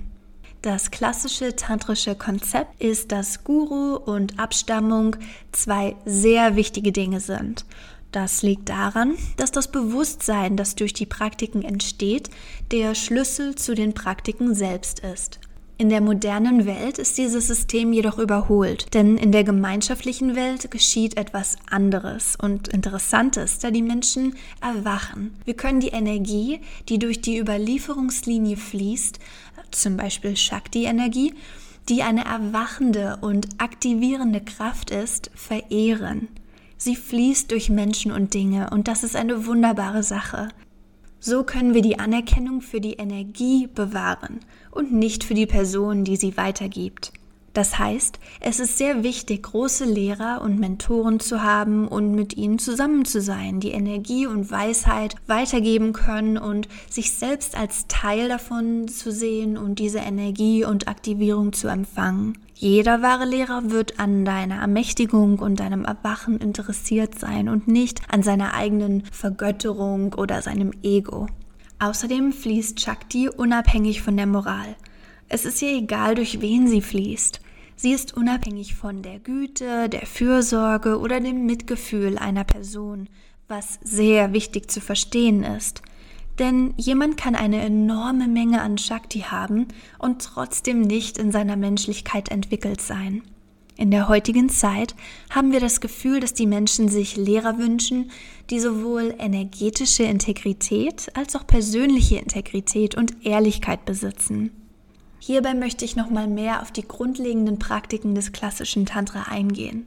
Das 0.62 0.92
klassische 0.92 1.57
tantrische 1.57 2.14
Konzept 2.14 2.81
ist, 2.81 3.11
dass 3.11 3.42
Guru 3.42 3.97
und 3.97 4.38
Abstammung 4.38 5.16
zwei 5.50 5.97
sehr 6.04 6.54
wichtige 6.54 6.92
Dinge 6.92 7.19
sind. 7.19 7.64
Das 8.12 8.42
liegt 8.42 8.69
daran, 8.69 9.14
dass 9.38 9.52
das 9.52 9.73
Bewusstsein, 9.73 10.57
das 10.59 10.75
durch 10.75 10.92
die 10.92 11.07
Praktiken 11.07 11.62
entsteht, 11.62 12.28
der 12.71 12.95
Schlüssel 12.95 13.54
zu 13.54 13.75
den 13.75 13.95
Praktiken 13.95 14.54
selbst 14.54 15.00
ist. 15.00 15.40
In 15.78 15.88
der 15.88 16.02
modernen 16.02 16.66
Welt 16.66 16.99
ist 16.99 17.16
dieses 17.16 17.47
System 17.47 17.92
jedoch 17.92 18.19
überholt, 18.19 18.92
denn 18.92 19.16
in 19.16 19.33
der 19.33 19.45
gemeinschaftlichen 19.45 20.37
Welt 20.37 20.71
geschieht 20.71 21.16
etwas 21.16 21.57
anderes 21.71 22.37
und 22.37 22.69
Interessantes, 22.69 23.59
da 23.59 23.71
die 23.71 23.83
Menschen 23.83 24.37
erwachen. 24.61 25.35
Wir 25.47 25.54
können 25.54 25.81
die 25.81 25.88
Energie, 25.88 26.61
die 26.90 26.99
durch 26.99 27.23
die 27.23 27.38
Überlieferungslinie 27.38 28.59
fließt, 28.59 29.19
zum 29.71 29.97
Beispiel 29.97 30.37
Shakti-Energie, 30.37 31.35
die 31.88 32.02
eine 32.02 32.26
erwachende 32.26 33.19
und 33.23 33.49
aktivierende 33.59 34.42
Kraft 34.42 34.90
ist, 34.90 35.31
verehren. 35.35 36.28
Sie 36.85 36.97
fließt 36.97 37.53
durch 37.53 37.71
Menschen 37.71 38.11
und 38.11 38.35
Dinge 38.35 38.71
und 38.71 38.89
das 38.89 39.05
ist 39.05 39.15
eine 39.15 39.47
wunderbare 39.47 40.03
Sache. 40.03 40.49
So 41.21 41.45
können 41.45 41.75
wir 41.75 41.81
die 41.81 42.01
Anerkennung 42.01 42.61
für 42.61 42.81
die 42.81 42.95
Energie 42.95 43.69
bewahren 43.73 44.41
und 44.73 44.93
nicht 44.93 45.23
für 45.23 45.35
die 45.35 45.47
Person, 45.47 46.03
die 46.03 46.17
sie 46.17 46.37
weitergibt. 46.37 47.12
Das 47.52 47.78
heißt, 47.78 48.18
es 48.40 48.61
ist 48.61 48.78
sehr 48.78 49.02
wichtig, 49.02 49.42
große 49.42 49.85
Lehrer 49.85 50.40
und 50.42 50.59
Mentoren 50.59 51.21
zu 51.21 51.42
haben 51.42 51.87
und 51.87 52.14
mit 52.14 52.37
ihnen 52.37 52.59
zusammen 52.59 53.04
zu 53.04 53.21
sein, 53.21 53.61
die 53.61 53.73
Energie 53.73 54.26
und 54.26 54.50
Weisheit 54.50 55.16
weitergeben 55.26 55.92
können 55.92 56.38
und 56.38 56.66
sich 56.88 57.12
selbst 57.12 57.56
als 57.56 57.87
Teil 57.88 58.28
davon 58.28 58.88
zu 58.88 59.12
sehen 59.12 59.59
und 59.59 59.78
diese 59.78 59.99
Energie 59.99 60.64
und 60.64 60.88
Aktivierung 60.88 61.52
zu 61.52 61.68
empfangen. 61.68 62.38
Jeder 62.54 63.02
wahre 63.02 63.26
Lehrer 63.26 63.71
wird 63.71 63.99
an 63.99 64.25
deiner 64.25 64.61
Ermächtigung 64.61 65.38
und 65.40 65.61
deinem 65.61 65.85
Erwachen 65.85 66.38
interessiert 66.38 67.18
sein 67.18 67.49
und 67.49 67.68
nicht 67.68 68.00
an 68.09 68.23
seiner 68.23 68.54
eigenen 68.54 69.02
Vergötterung 69.12 70.14
oder 70.14 70.40
seinem 70.40 70.73
Ego. 70.82 71.26
Außerdem 71.80 72.32
fließt 72.32 72.80
Shakti 72.80 73.28
unabhängig 73.28 74.00
von 74.00 74.16
der 74.16 74.26
Moral. 74.28 74.76
Es 75.35 75.47
ist 75.47 75.62
ihr 75.62 75.75
egal, 75.75 76.15
durch 76.15 76.43
wen 76.43 76.69
sie 76.69 76.83
fließt. 76.83 77.41
Sie 77.75 77.93
ist 77.93 78.15
unabhängig 78.15 78.75
von 78.75 79.01
der 79.01 79.19
Güte, 79.19 79.89
der 79.89 80.05
Fürsorge 80.05 80.99
oder 80.99 81.21
dem 81.21 81.47
Mitgefühl 81.47 82.19
einer 82.19 82.45
Person, 82.45 83.09
was 83.49 83.79
sehr 83.83 84.35
wichtig 84.35 84.71
zu 84.71 84.83
verstehen 84.83 85.43
ist. 85.43 85.81
Denn 86.39 86.75
jemand 86.77 87.17
kann 87.17 87.35
eine 87.35 87.62
enorme 87.62 88.29
Menge 88.29 88.61
an 88.61 88.77
Shakti 88.77 89.21
haben 89.21 89.69
und 89.99 90.23
trotzdem 90.23 90.83
nicht 90.83 91.17
in 91.17 91.33
seiner 91.33 91.57
Menschlichkeit 91.57 92.29
entwickelt 92.31 92.83
sein. 92.83 93.23
In 93.75 93.91
der 93.91 94.09
heutigen 94.09 94.51
Zeit 94.51 94.95
haben 95.31 95.51
wir 95.51 95.61
das 95.61 95.81
Gefühl, 95.81 96.21
dass 96.21 96.35
die 96.35 96.47
Menschen 96.47 96.89
sich 96.89 97.17
Lehrer 97.17 97.57
wünschen, 97.57 98.11
die 98.51 98.61
sowohl 98.61 99.15
energetische 99.19 100.03
Integrität 100.03 101.11
als 101.15 101.35
auch 101.37 101.47
persönliche 101.47 102.17
Integrität 102.17 102.99
und 102.99 103.25
Ehrlichkeit 103.25 103.87
besitzen. 103.87 104.51
Hierbei 105.25 105.55
möchte 105.55 105.85
ich 105.85 105.95
nochmal 105.95 106.26
mehr 106.26 106.62
auf 106.62 106.73
die 106.73 106.83
grundlegenden 106.83 107.61
Praktiken 107.61 108.17
des 108.17 108.33
klassischen 108.33 108.87
Tantra 108.87 109.31
eingehen. 109.31 109.87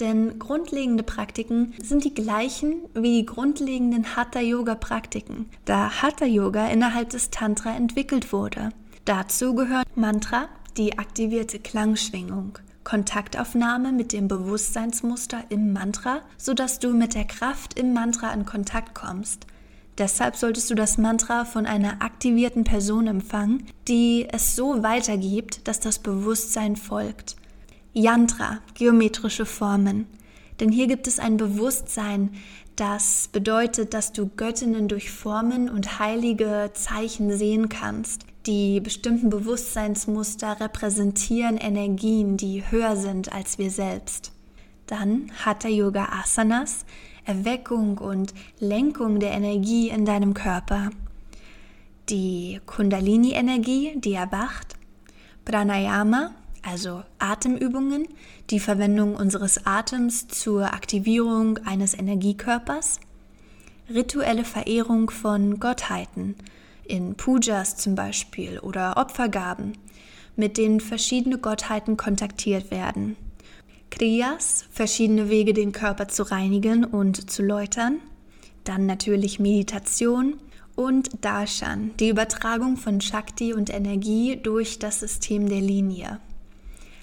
Denn 0.00 0.38
grundlegende 0.38 1.02
Praktiken 1.02 1.74
sind 1.82 2.04
die 2.04 2.14
gleichen 2.14 2.76
wie 2.94 3.20
die 3.20 3.26
grundlegenden 3.26 4.16
Hatha-Yoga-Praktiken, 4.16 5.50
da 5.66 6.00
Hatha-Yoga 6.00 6.68
innerhalb 6.68 7.10
des 7.10 7.28
Tantra 7.28 7.76
entwickelt 7.76 8.32
wurde. 8.32 8.70
Dazu 9.04 9.54
gehört 9.54 9.94
Mantra, 9.94 10.48
die 10.78 10.98
aktivierte 10.98 11.58
Klangschwingung, 11.58 12.58
Kontaktaufnahme 12.82 13.92
mit 13.92 14.14
dem 14.14 14.26
Bewusstseinsmuster 14.26 15.44
im 15.50 15.74
Mantra, 15.74 16.22
sodass 16.38 16.78
du 16.78 16.94
mit 16.94 17.14
der 17.14 17.26
Kraft 17.26 17.78
im 17.78 17.92
Mantra 17.92 18.32
in 18.32 18.46
Kontakt 18.46 18.94
kommst. 18.94 19.46
Deshalb 19.98 20.36
solltest 20.36 20.70
du 20.70 20.74
das 20.74 20.96
Mantra 20.96 21.44
von 21.44 21.66
einer 21.66 22.02
aktivierten 22.02 22.64
Person 22.64 23.06
empfangen, 23.06 23.66
die 23.88 24.26
es 24.30 24.56
so 24.56 24.82
weitergibt, 24.82 25.68
dass 25.68 25.80
das 25.80 25.98
Bewusstsein 25.98 26.76
folgt. 26.76 27.36
Yantra, 27.92 28.60
geometrische 28.74 29.44
Formen. 29.44 30.06
Denn 30.60 30.70
hier 30.70 30.86
gibt 30.86 31.06
es 31.06 31.18
ein 31.18 31.36
Bewusstsein, 31.36 32.30
das 32.76 33.28
bedeutet, 33.30 33.92
dass 33.92 34.12
du 34.12 34.28
Göttinnen 34.28 34.88
durch 34.88 35.10
Formen 35.10 35.68
und 35.68 35.98
heilige 35.98 36.70
Zeichen 36.72 37.36
sehen 37.36 37.68
kannst. 37.68 38.24
Die 38.46 38.80
bestimmten 38.80 39.28
Bewusstseinsmuster 39.28 40.58
repräsentieren 40.58 41.58
Energien, 41.58 42.36
die 42.36 42.64
höher 42.70 42.96
sind 42.96 43.32
als 43.32 43.58
wir 43.58 43.70
selbst. 43.70 44.32
Dann 44.86 45.30
Hatha 45.44 45.68
Yoga 45.68 46.08
Asanas, 46.22 46.84
Erweckung 47.24 47.98
und 47.98 48.34
Lenkung 48.58 49.20
der 49.20 49.32
Energie 49.32 49.88
in 49.88 50.04
deinem 50.04 50.34
Körper. 50.34 50.90
Die 52.08 52.60
Kundalini-Energie, 52.66 53.92
die 53.96 54.14
erwacht. 54.14 54.74
Pranayama, 55.44 56.32
also 56.62 57.02
Atemübungen, 57.18 58.08
die 58.50 58.60
Verwendung 58.60 59.16
unseres 59.16 59.66
Atems 59.66 60.28
zur 60.28 60.72
Aktivierung 60.74 61.58
eines 61.58 61.94
Energiekörpers. 61.94 63.00
Rituelle 63.88 64.44
Verehrung 64.44 65.10
von 65.10 65.58
Gottheiten, 65.58 66.36
in 66.84 67.14
Pujas 67.14 67.76
zum 67.76 67.94
Beispiel 67.94 68.58
oder 68.58 68.96
Opfergaben, 68.96 69.76
mit 70.36 70.56
denen 70.56 70.80
verschiedene 70.80 71.38
Gottheiten 71.38 71.96
kontaktiert 71.96 72.70
werden. 72.70 73.16
Kriyas, 73.92 74.64
verschiedene 74.70 75.28
Wege, 75.28 75.52
den 75.52 75.70
Körper 75.70 76.08
zu 76.08 76.22
reinigen 76.22 76.82
und 76.84 77.30
zu 77.30 77.42
läutern. 77.42 78.00
Dann 78.64 78.86
natürlich 78.86 79.38
Meditation 79.38 80.40
und 80.74 81.22
Darshan, 81.22 81.90
die 82.00 82.08
Übertragung 82.08 82.78
von 82.78 83.02
Shakti 83.02 83.52
und 83.52 83.68
Energie 83.68 84.40
durch 84.42 84.78
das 84.78 85.00
System 85.00 85.46
der 85.46 85.60
Linie. 85.60 86.20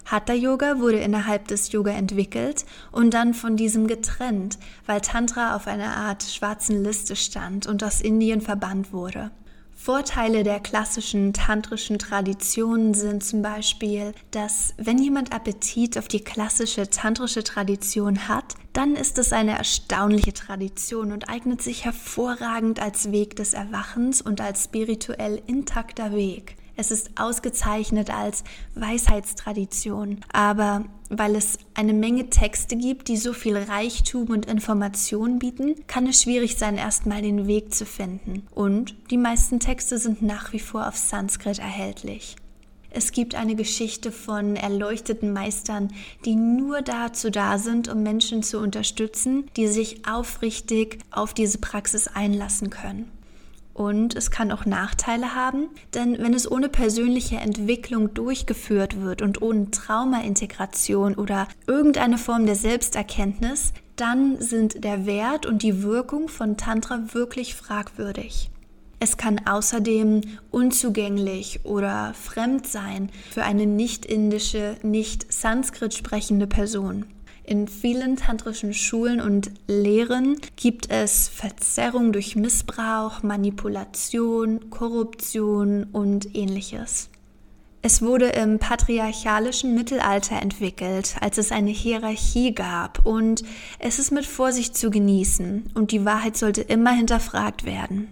Hatha 0.06 0.34
Yoga 0.34 0.80
wurde 0.80 0.98
innerhalb 0.98 1.48
des 1.48 1.72
Yoga 1.72 1.92
entwickelt 1.92 2.66
und 2.92 3.14
dann 3.14 3.36
von 3.36 3.56
diesem 3.56 3.86
getrennt, 3.86 4.58
weil 4.88 5.02
Tantra 5.02 5.56
auf 5.56 5.68
einer 5.68 5.96
Art 5.96 6.24
schwarzen 6.24 6.84
Liste 6.84 7.16
stand 7.16 7.68
und 7.68 7.84
aus 7.84 8.02
Indien 8.02 8.42
verbannt 8.42 8.92
wurde. 8.92 9.30
Vorteile 9.82 10.44
der 10.44 10.60
klassischen 10.60 11.32
tantrischen 11.32 12.00
Traditionen 12.00 12.94
sind 12.94 13.24
zum 13.24 13.42
Beispiel, 13.42 14.14
dass 14.32 14.74
wenn 14.76 14.98
jemand 14.98 15.34
Appetit 15.34 15.98
auf 15.98 16.10
die 16.10 16.20
klassische 16.20 16.90
tantrische 16.90 17.46
Tradition 17.46 18.28
hat, 18.28 18.56
dann 18.74 18.98
ist 18.98 19.18
es 19.18 19.32
eine 19.32 19.58
erstaunliche 19.58 20.34
Tradition 20.34 21.14
und 21.14 21.30
eignet 21.30 21.62
sich 21.62 21.86
hervorragend 21.86 22.82
als 22.82 23.14
Weg 23.14 23.38
des 23.38 23.54
Erwachens 23.54 24.22
und 24.22 24.42
als 24.42 24.66
spirituell 24.66 25.42
intakter 25.48 26.12
Weg. 26.12 26.58
Es 26.80 26.92
ist 26.92 27.20
ausgezeichnet 27.20 28.10
als 28.10 28.46
Weisheitstradition, 28.74 30.22
aber 30.32 30.86
weil 31.10 31.36
es 31.36 31.58
eine 31.74 31.92
Menge 31.92 32.30
Texte 32.30 32.78
gibt, 32.78 33.10
die 33.10 33.18
so 33.18 33.34
viel 33.34 33.58
Reichtum 33.58 34.30
und 34.30 34.46
Information 34.46 35.40
bieten, 35.40 35.76
kann 35.88 36.08
es 36.08 36.22
schwierig 36.22 36.56
sein, 36.56 36.78
erstmal 36.78 37.22
den 37.22 37.48
Weg 37.48 37.74
zu 37.74 37.86
finden. 37.86 38.48
Und 38.56 38.96
die 39.12 39.18
meisten 39.18 39.60
Texte 39.60 39.98
sind 39.98 40.22
nach 40.22 40.54
wie 40.54 40.62
vor 40.62 40.88
auf 40.88 40.96
Sanskrit 40.96 41.60
erhältlich. 41.60 42.38
Es 42.92 43.12
gibt 43.12 43.36
eine 43.36 43.56
Geschichte 43.56 44.14
von 44.14 44.56
erleuchteten 44.56 45.34
Meistern, 45.34 45.90
die 46.24 46.38
nur 46.38 46.82
dazu 46.82 47.30
da 47.30 47.58
sind, 47.58 47.90
um 47.90 48.04
Menschen 48.04 48.42
zu 48.42 48.58
unterstützen, 48.58 49.52
die 49.58 49.68
sich 49.68 50.08
aufrichtig 50.08 51.00
auf 51.12 51.34
diese 51.34 51.58
Praxis 51.58 52.08
einlassen 52.08 52.70
können. 52.70 53.12
Und 53.80 54.14
es 54.14 54.30
kann 54.30 54.52
auch 54.52 54.66
Nachteile 54.66 55.36
haben, 55.36 55.70
denn 55.94 56.18
wenn 56.20 56.34
es 56.34 56.52
ohne 56.52 56.68
persönliche 56.68 57.38
Entwicklung 57.38 58.14
durchgeführt 58.14 59.00
wird 59.00 59.22
und 59.22 59.42
ohne 59.42 59.72
Traumaintegration 59.72 61.16
oder 61.16 61.48
irgendeine 61.66 62.18
Form 62.18 62.46
der 62.46 62.56
Selbsterkenntnis, 62.56 63.72
dann 63.96 64.42
sind 64.42 64.84
der 64.84 65.06
Wert 65.06 65.46
und 65.46 65.64
die 65.64 65.82
Wirkung 65.82 66.28
von 66.28 66.58
Tantra 66.58 67.14
wirklich 67.14 67.56
fragwürdig. 67.56 68.52
Es 69.00 69.16
kann 69.16 69.48
außerdem 69.48 70.24
unzugänglich 70.52 71.62
oder 71.64 72.14
fremd 72.16 72.68
sein 72.68 73.10
für 73.32 73.44
eine 73.44 73.66
nicht-indische, 73.66 74.76
nicht 74.84 75.32
Sanskrit 75.32 75.94
sprechende 75.94 76.48
Person. 76.48 77.06
In 77.50 77.68
vielen 77.68 78.16
tantrischen 78.16 78.76
Schulen 78.76 79.20
und 79.20 79.50
Lehren 79.66 80.38
gibt 80.56 80.92
es 80.92 81.28
Verzerrung 81.30 82.14
durch 82.14 82.36
Missbrauch, 82.36 83.24
Manipulation, 83.24 84.70
Korruption 84.70 85.86
und 85.86 86.36
ähnliches. 86.36 87.10
Es 87.82 88.04
wurde 88.04 88.28
im 88.28 88.60
patriarchalischen 88.60 89.74
Mittelalter 89.74 90.40
entwickelt, 90.40 91.16
als 91.22 91.40
es 91.40 91.52
eine 91.52 91.72
Hierarchie 91.72 92.54
gab 92.54 93.04
und 93.04 93.42
es 93.80 93.98
ist 93.98 94.12
mit 94.12 94.28
Vorsicht 94.28 94.78
zu 94.78 94.92
genießen 94.92 95.72
und 95.74 95.92
die 95.92 96.06
Wahrheit 96.06 96.38
sollte 96.38 96.62
immer 96.62 96.92
hinterfragt 96.92 97.66
werden. 97.66 98.10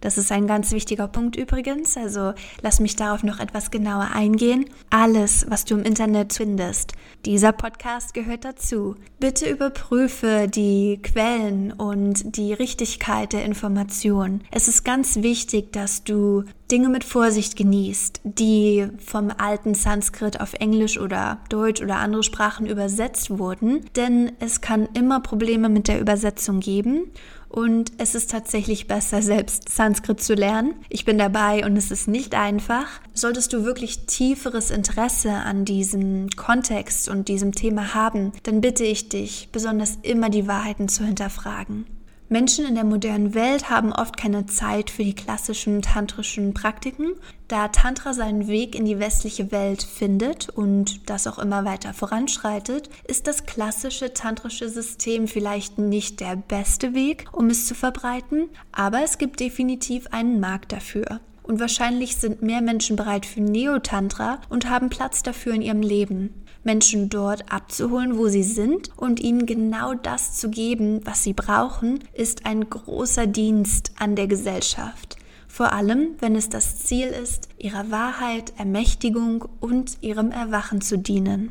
Das 0.00 0.16
ist 0.16 0.32
ein 0.32 0.46
ganz 0.46 0.72
wichtiger 0.72 1.08
Punkt 1.08 1.36
übrigens, 1.36 1.96
also 1.96 2.32
lass 2.62 2.80
mich 2.80 2.96
darauf 2.96 3.22
noch 3.22 3.38
etwas 3.38 3.70
genauer 3.70 4.10
eingehen. 4.14 4.64
Alles, 4.88 5.46
was 5.48 5.64
du 5.64 5.76
im 5.76 5.82
Internet 5.82 6.32
findest, 6.32 6.92
dieser 7.26 7.52
Podcast 7.52 8.14
gehört 8.14 8.44
dazu. 8.44 8.94
Bitte 9.18 9.48
überprüfe 9.48 10.48
die 10.48 11.00
Quellen 11.02 11.72
und 11.72 12.36
die 12.36 12.54
Richtigkeit 12.54 13.34
der 13.34 13.44
Information. 13.44 14.40
Es 14.50 14.68
ist 14.68 14.84
ganz 14.84 15.16
wichtig, 15.16 15.72
dass 15.72 16.02
du 16.02 16.44
Dinge 16.70 16.88
mit 16.88 17.04
Vorsicht 17.04 17.56
genießt, 17.56 18.20
die 18.24 18.86
vom 19.04 19.30
alten 19.36 19.74
Sanskrit 19.74 20.40
auf 20.40 20.54
Englisch 20.54 20.98
oder 20.98 21.38
Deutsch 21.48 21.82
oder 21.82 21.96
andere 21.96 22.22
Sprachen 22.22 22.66
übersetzt 22.66 23.38
wurden, 23.38 23.84
denn 23.96 24.32
es 24.38 24.60
kann 24.60 24.88
immer 24.94 25.20
Probleme 25.20 25.68
mit 25.68 25.88
der 25.88 26.00
Übersetzung 26.00 26.60
geben 26.60 27.10
und 27.50 27.92
es 27.98 28.14
ist 28.14 28.30
tatsächlich 28.30 28.86
besser, 28.86 29.22
selbst 29.22 29.68
Sanskrit 29.68 30.22
zu 30.22 30.34
lernen. 30.34 30.74
Ich 30.88 31.04
bin 31.04 31.18
dabei 31.18 31.66
und 31.66 31.76
es 31.76 31.90
ist 31.90 32.06
nicht 32.06 32.34
einfach. 32.36 32.86
Solltest 33.12 33.52
du 33.52 33.64
wirklich 33.64 34.06
tieferes 34.06 34.70
Interesse 34.70 35.32
an 35.32 35.64
diesem 35.64 36.30
Kontext 36.30 37.08
und 37.08 37.26
diesem 37.26 37.52
Thema 37.52 37.92
haben, 37.92 38.32
dann 38.44 38.60
bitte 38.60 38.84
ich 38.84 39.08
dich, 39.08 39.48
besonders 39.50 39.98
immer 40.02 40.30
die 40.30 40.46
Wahrheiten 40.46 40.88
zu 40.88 41.04
hinterfragen. 41.04 41.86
Menschen 42.32 42.64
in 42.64 42.76
der 42.76 42.84
modernen 42.84 43.34
Welt 43.34 43.70
haben 43.70 43.92
oft 43.92 44.16
keine 44.16 44.46
Zeit 44.46 44.88
für 44.88 45.02
die 45.02 45.16
klassischen 45.16 45.82
tantrischen 45.82 46.54
Praktiken. 46.54 47.16
Da 47.48 47.66
Tantra 47.66 48.14
seinen 48.14 48.46
Weg 48.46 48.76
in 48.76 48.84
die 48.84 49.00
westliche 49.00 49.50
Welt 49.50 49.82
findet 49.82 50.48
und 50.48 51.10
das 51.10 51.26
auch 51.26 51.40
immer 51.40 51.64
weiter 51.64 51.92
voranschreitet, 51.92 52.88
ist 53.08 53.26
das 53.26 53.46
klassische 53.46 54.14
tantrische 54.14 54.68
System 54.68 55.26
vielleicht 55.26 55.78
nicht 55.78 56.20
der 56.20 56.36
beste 56.36 56.94
Weg, 56.94 57.26
um 57.32 57.50
es 57.50 57.66
zu 57.66 57.74
verbreiten, 57.74 58.48
aber 58.70 59.02
es 59.02 59.18
gibt 59.18 59.40
definitiv 59.40 60.06
einen 60.12 60.38
Markt 60.38 60.70
dafür. 60.70 61.18
Und 61.42 61.58
wahrscheinlich 61.58 62.16
sind 62.16 62.42
mehr 62.42 62.60
Menschen 62.60 62.94
bereit 62.94 63.26
für 63.26 63.40
Neotantra 63.40 64.40
und 64.48 64.70
haben 64.70 64.88
Platz 64.88 65.24
dafür 65.24 65.54
in 65.54 65.62
ihrem 65.62 65.82
Leben. 65.82 66.32
Menschen 66.62 67.08
dort 67.08 67.50
abzuholen, 67.52 68.18
wo 68.18 68.28
sie 68.28 68.42
sind 68.42 68.90
und 68.96 69.20
ihnen 69.20 69.46
genau 69.46 69.94
das 69.94 70.36
zu 70.38 70.50
geben, 70.50 71.00
was 71.04 71.24
sie 71.24 71.32
brauchen, 71.32 72.00
ist 72.12 72.44
ein 72.46 72.68
großer 72.68 73.26
Dienst 73.26 73.92
an 73.98 74.16
der 74.16 74.26
Gesellschaft. 74.26 75.16
Vor 75.48 75.72
allem, 75.72 76.14
wenn 76.20 76.36
es 76.36 76.48
das 76.48 76.84
Ziel 76.84 77.08
ist, 77.08 77.48
ihrer 77.58 77.90
Wahrheit, 77.90 78.52
Ermächtigung 78.58 79.46
und 79.58 79.98
ihrem 80.00 80.30
Erwachen 80.30 80.80
zu 80.80 80.96
dienen. 80.96 81.50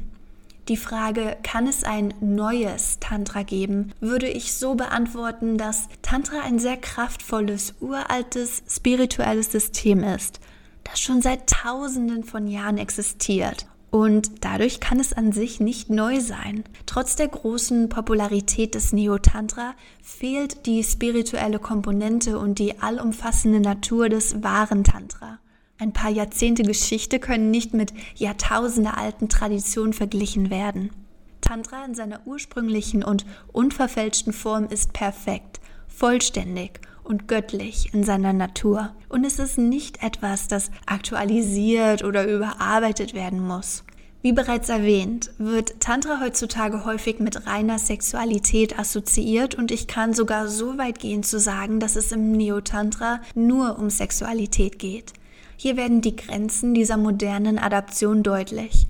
Die 0.67 0.77
Frage, 0.77 1.35
kann 1.41 1.67
es 1.67 1.83
ein 1.83 2.13
neues 2.21 2.99
Tantra 2.99 3.41
geben, 3.41 3.91
würde 3.99 4.27
ich 4.27 4.53
so 4.53 4.75
beantworten, 4.75 5.57
dass 5.57 5.89
Tantra 6.03 6.41
ein 6.41 6.59
sehr 6.59 6.77
kraftvolles, 6.77 7.73
uraltes, 7.79 8.61
spirituelles 8.69 9.51
System 9.51 10.03
ist, 10.03 10.39
das 10.83 10.99
schon 10.99 11.23
seit 11.23 11.49
Tausenden 11.49 12.23
von 12.23 12.47
Jahren 12.47 12.77
existiert 12.77 13.65
und 13.91 14.43
dadurch 14.45 14.79
kann 14.79 14.99
es 14.99 15.13
an 15.13 15.31
sich 15.31 15.59
nicht 15.59 15.89
neu 15.89 16.19
sein. 16.19 16.63
Trotz 16.85 17.15
der 17.15 17.27
großen 17.27 17.89
Popularität 17.89 18.75
des 18.75 18.93
Neo-Tantra 18.93 19.73
fehlt 20.03 20.65
die 20.65 20.83
spirituelle 20.83 21.59
Komponente 21.59 22.37
und 22.37 22.59
die 22.59 22.79
allumfassende 22.79 23.59
Natur 23.59 24.09
des 24.09 24.43
wahren 24.43 24.83
Tantra. 24.83 25.39
Ein 25.79 25.93
paar 25.93 26.11
Jahrzehnte 26.11 26.63
Geschichte 26.63 27.19
können 27.19 27.51
nicht 27.51 27.73
mit 27.73 27.93
Jahrtausende 28.15 28.97
alten 28.97 29.29
Traditionen 29.29 29.93
verglichen 29.93 30.49
werden. 30.49 30.91
Tantra 31.41 31.85
in 31.85 31.95
seiner 31.95 32.21
ursprünglichen 32.27 33.03
und 33.03 33.25
unverfälschten 33.53 34.33
Form 34.33 34.65
ist 34.65 34.93
perfekt, 34.93 35.61
vollständig 35.87 36.81
und 37.09 37.27
göttlich 37.27 37.93
in 37.93 38.03
seiner 38.03 38.31
Natur. 38.31 38.91
Und 39.09 39.25
es 39.25 39.39
ist 39.39 39.57
nicht 39.57 40.03
etwas, 40.03 40.47
das 40.47 40.71
aktualisiert 40.85 42.03
oder 42.03 42.25
überarbeitet 42.25 43.13
werden 43.13 43.45
muss. 43.45 43.83
Wie 44.21 44.33
bereits 44.33 44.69
erwähnt, 44.69 45.31
wird 45.37 45.79
Tantra 45.79 46.19
heutzutage 46.21 46.85
häufig 46.85 47.19
mit 47.19 47.47
reiner 47.47 47.79
Sexualität 47.79 48.77
assoziiert 48.77 49.55
und 49.55 49.71
ich 49.71 49.87
kann 49.87 50.13
sogar 50.13 50.47
so 50.47 50.77
weit 50.77 50.99
gehen 50.99 51.23
zu 51.23 51.39
sagen, 51.39 51.79
dass 51.79 51.95
es 51.95 52.11
im 52.11 52.33
Neo-Tantra 52.33 53.21
nur 53.33 53.79
um 53.79 53.89
Sexualität 53.89 54.77
geht. 54.77 55.13
Hier 55.57 55.77
werden 55.77 56.01
die 56.01 56.15
Grenzen 56.15 56.73
dieser 56.73 56.97
modernen 56.97 57.57
Adaption 57.57 58.23
deutlich 58.23 58.87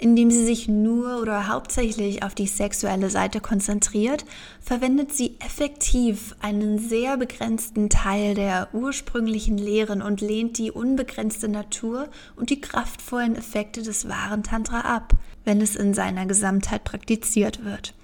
indem 0.00 0.30
sie 0.30 0.44
sich 0.44 0.66
nur 0.66 1.20
oder 1.20 1.48
hauptsächlich 1.48 2.22
auf 2.22 2.34
die 2.34 2.46
sexuelle 2.46 3.10
Seite 3.10 3.40
konzentriert, 3.40 4.24
verwendet 4.60 5.12
sie 5.12 5.36
effektiv 5.44 6.34
einen 6.40 6.78
sehr 6.78 7.18
begrenzten 7.18 7.90
Teil 7.90 8.34
der 8.34 8.68
ursprünglichen 8.72 9.58
Lehren 9.58 10.00
und 10.00 10.22
lehnt 10.22 10.56
die 10.56 10.70
unbegrenzte 10.70 11.48
Natur 11.48 12.08
und 12.36 12.48
die 12.48 12.60
kraftvollen 12.60 13.36
Effekte 13.36 13.82
des 13.82 14.08
wahren 14.08 14.42
Tantra 14.42 14.80
ab, 14.80 15.12
wenn 15.44 15.60
es 15.60 15.76
in 15.76 15.92
seiner 15.92 16.24
Gesamtheit 16.24 16.84
praktiziert 16.84 17.64
wird. 17.64 17.94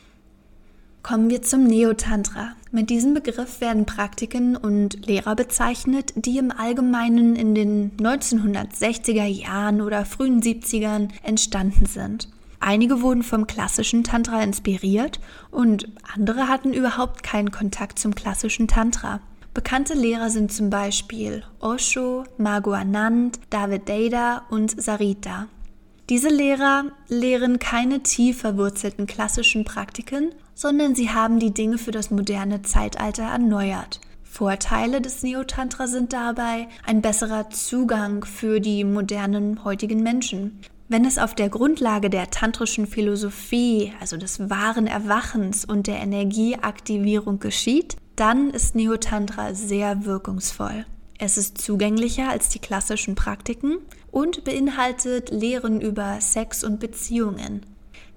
Kommen 1.02 1.30
wir 1.30 1.40
zum 1.40 1.64
Neotantra. 1.64 2.52
Mit 2.76 2.90
diesem 2.90 3.14
Begriff 3.14 3.62
werden 3.62 3.86
Praktiken 3.86 4.54
und 4.54 5.06
Lehrer 5.06 5.34
bezeichnet, 5.34 6.12
die 6.14 6.36
im 6.36 6.52
Allgemeinen 6.52 7.34
in 7.34 7.54
den 7.54 7.96
1960er 7.96 9.24
Jahren 9.24 9.80
oder 9.80 10.04
frühen 10.04 10.42
70ern 10.42 11.08
entstanden 11.22 11.86
sind. 11.86 12.28
Einige 12.60 13.00
wurden 13.00 13.22
vom 13.22 13.46
klassischen 13.46 14.04
Tantra 14.04 14.42
inspiriert 14.42 15.20
und 15.50 15.88
andere 16.14 16.48
hatten 16.48 16.74
überhaupt 16.74 17.22
keinen 17.22 17.50
Kontakt 17.50 17.98
zum 17.98 18.14
klassischen 18.14 18.68
Tantra. 18.68 19.20
Bekannte 19.54 19.94
Lehrer 19.94 20.28
sind 20.28 20.52
zum 20.52 20.68
Beispiel 20.68 21.44
Osho, 21.60 22.24
Margot 22.36 22.74
Anand, 22.74 23.40
David 23.48 23.88
Deida 23.88 24.42
und 24.50 24.78
Sarita. 24.78 25.46
Diese 26.10 26.28
Lehrer 26.28 26.84
lehren 27.08 27.58
keine 27.58 28.02
tief 28.02 28.42
verwurzelten 28.42 29.06
klassischen 29.06 29.64
Praktiken, 29.64 30.34
sondern 30.56 30.96
sie 30.96 31.10
haben 31.10 31.38
die 31.38 31.54
Dinge 31.54 31.78
für 31.78 31.92
das 31.92 32.10
moderne 32.10 32.62
Zeitalter 32.62 33.24
erneuert. 33.24 34.00
Vorteile 34.24 35.00
des 35.00 35.22
Neotantra 35.22 35.86
sind 35.86 36.12
dabei 36.12 36.66
ein 36.84 37.02
besserer 37.02 37.50
Zugang 37.50 38.24
für 38.24 38.60
die 38.60 38.82
modernen 38.82 39.64
heutigen 39.64 40.02
Menschen. 40.02 40.60
Wenn 40.88 41.04
es 41.04 41.18
auf 41.18 41.34
der 41.34 41.48
Grundlage 41.48 42.10
der 42.10 42.30
tantrischen 42.30 42.86
Philosophie, 42.86 43.92
also 44.00 44.16
des 44.16 44.50
wahren 44.50 44.86
Erwachens 44.86 45.64
und 45.64 45.86
der 45.86 45.98
Energieaktivierung 45.98 47.38
geschieht, 47.38 47.96
dann 48.14 48.50
ist 48.50 48.74
Neotantra 48.74 49.54
sehr 49.54 50.04
wirkungsvoll. 50.04 50.86
Es 51.18 51.38
ist 51.38 51.58
zugänglicher 51.58 52.28
als 52.28 52.48
die 52.48 52.58
klassischen 52.58 53.14
Praktiken 53.14 53.78
und 54.10 54.44
beinhaltet 54.44 55.30
Lehren 55.30 55.80
über 55.80 56.20
Sex 56.20 56.62
und 56.62 56.78
Beziehungen. 56.78 57.62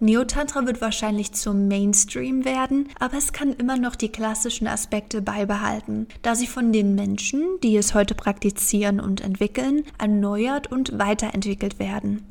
Neotantra 0.01 0.65
wird 0.65 0.79
wahrscheinlich 0.79 1.33
zum 1.33 1.67
Mainstream 1.67 2.45
werden, 2.45 2.87
aber 2.99 3.17
es 3.17 3.33
kann 3.33 3.51
immer 3.53 3.75
noch 3.75 3.95
die 3.97 4.09
klassischen 4.09 4.65
Aspekte 4.65 5.21
beibehalten, 5.21 6.07
da 6.21 6.35
sie 6.35 6.47
von 6.47 6.71
den 6.71 6.95
Menschen, 6.95 7.43
die 7.63 7.75
es 7.75 7.93
heute 7.93 8.15
praktizieren 8.15 9.01
und 9.01 9.19
entwickeln, 9.19 9.83
erneuert 9.97 10.71
und 10.71 10.97
weiterentwickelt 10.97 11.79
werden. 11.79 12.23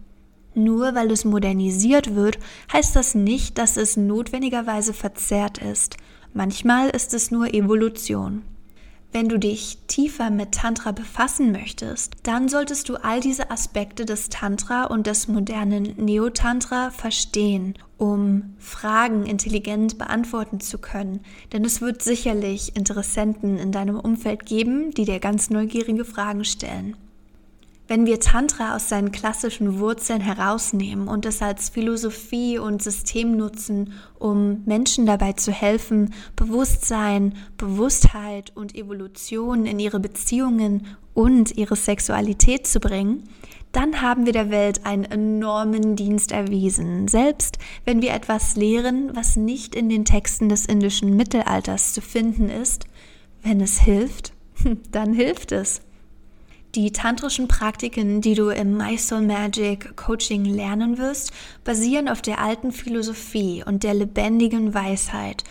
Nur 0.55 0.95
weil 0.95 1.11
es 1.11 1.27
modernisiert 1.27 2.15
wird, 2.15 2.39
heißt 2.73 2.97
das 2.97 3.15
nicht, 3.15 3.59
dass 3.59 3.77
es 3.77 3.99
notwendigerweise 3.99 4.95
verzerrt 4.95 5.59
ist. 5.59 5.99
Manchmal 6.33 6.89
ist 6.89 7.13
es 7.13 7.31
nur 7.31 7.53
Evolution. 7.53 8.43
Wenn 9.11 9.31
du 9.31 9.39
dich 9.39 9.79
tiefer 9.87 10.31
mit 10.31 10.53
Tantra 10.53 10.93
befassen 10.93 11.51
möchtest, 11.51 12.17
dann 12.25 12.49
solltest 12.49 12.91
du 12.91 12.97
all 12.97 13.21
diese 13.21 13.51
Aspekte 13.51 14.05
des 14.05 14.29
Tantra 14.29 14.85
und 14.85 15.07
des 15.07 15.29
modernen 15.29 15.95
Neotantra 15.97 16.91
verstehen, 16.91 17.75
um 17.97 18.55
Fragen 18.59 19.25
intelligent 19.25 19.97
beantworten 19.97 20.61
zu 20.61 20.79
können. 20.79 21.21
Denn 21.53 21.65
es 21.65 21.81
wird 21.81 22.03
sicherlich 22.03 22.77
Interessenten 22.77 23.59
in 23.59 23.73
deinem 23.73 23.99
Umfeld 23.99 24.45
geben, 24.45 24.91
die 24.91 25.07
dir 25.07 25.21
ganz 25.21 25.49
neugierige 25.49 26.05
Fragen 26.05 26.45
stellen. 26.45 26.95
Wenn 27.89 28.05
wir 28.05 28.21
Tantra 28.21 28.77
aus 28.77 28.91
seinen 28.91 29.13
klassischen 29.13 29.79
Wurzeln 29.79 30.21
herausnehmen 30.21 31.09
und 31.09 31.25
es 31.25 31.41
als 31.41 31.71
Philosophie 31.71 32.59
und 32.59 32.83
System 32.83 33.35
nutzen, 33.35 33.95
um 34.19 34.63
Menschen 34.67 35.07
dabei 35.07 35.33
zu 35.33 35.53
helfen, 35.53 36.13
Bewusstsein, 36.37 37.35
Bewusstheit 37.57 38.53
und 38.55 38.75
Evolution 38.75 39.65
in 39.65 39.79
ihre 39.79 40.01
Beziehungen 40.01 40.87
und 41.15 41.57
ihre 41.57 41.77
Sexualität 41.77 42.67
zu 42.67 42.79
bringen, 42.79 43.27
dann 43.73 44.03
haben 44.03 44.27
wir 44.27 44.35
der 44.35 44.51
Welt 44.51 44.85
einen 44.85 45.05
enormen 45.05 45.97
Dienst 45.97 46.31
erwiesen, 46.31 47.09
selbst 47.09 47.57
wenn 47.87 48.03
wir 48.03 48.13
etwas 48.13 48.55
lehren, 48.55 49.17
was 49.17 49.37
nicht 49.37 49.75
in 49.75 49.89
den 49.89 50.05
Texten 50.05 50.51
des 50.51 50.67
indischen 50.67 51.17
Mittelalters 51.17 51.95
zu 51.95 52.03
finden 52.03 52.51
ist. 52.51 52.85
Wenn 53.43 53.63
es 53.63 53.81
hilft, 53.81 54.35
dann 54.93 55.15
hilft 55.15 55.53
es. 55.53 55.81
Die 56.75 56.93
tantrischen 56.93 57.49
Praktiken, 57.49 58.21
die 58.21 58.35
du 58.35 58.51
im 58.51 58.77
My 58.77 58.99
Soul 58.99 59.23
Magic 59.23 59.97
Coaching 59.97 60.45
lernen 60.45 60.99
wirst, 60.99 61.33
basieren 61.65 62.09
auf 62.09 62.21
der 62.21 62.41
alten 62.41 62.73
Philosophie 62.73 63.65
und 63.67 63.85
der 63.85 63.95
lebendigen 63.95 64.75
Weisheit. 64.75 65.45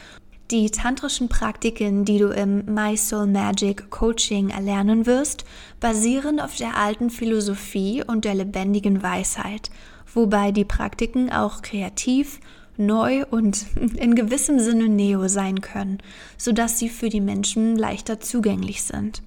Die 0.51 0.69
tantrischen 0.69 1.27
Praktiken, 1.27 2.05
die 2.05 2.19
du 2.19 2.27
im 2.27 2.71
My 2.71 2.95
Soul 2.95 3.25
Magic 3.25 3.89
Coaching 3.89 4.51
erlernen 4.51 5.07
wirst, 5.07 5.43
basieren 5.79 6.39
auf 6.39 6.55
der 6.55 6.77
alten 6.77 7.09
Philosophie 7.09 8.03
und 8.05 8.23
der 8.23 8.35
lebendigen 8.35 9.01
Weisheit, 9.01 9.71
wobei 10.13 10.51
die 10.51 10.65
Praktiken 10.65 11.31
auch 11.31 11.63
kreativ, 11.63 12.39
neu 12.77 13.25
und 13.25 13.65
in 13.95 14.13
gewissem 14.13 14.59
Sinne 14.59 14.87
neo 14.87 15.27
sein 15.27 15.61
können, 15.61 15.97
sodass 16.37 16.77
sie 16.77 16.89
für 16.89 17.09
die 17.09 17.21
Menschen 17.21 17.75
leichter 17.75 18.19
zugänglich 18.19 18.83
sind. 18.83 19.23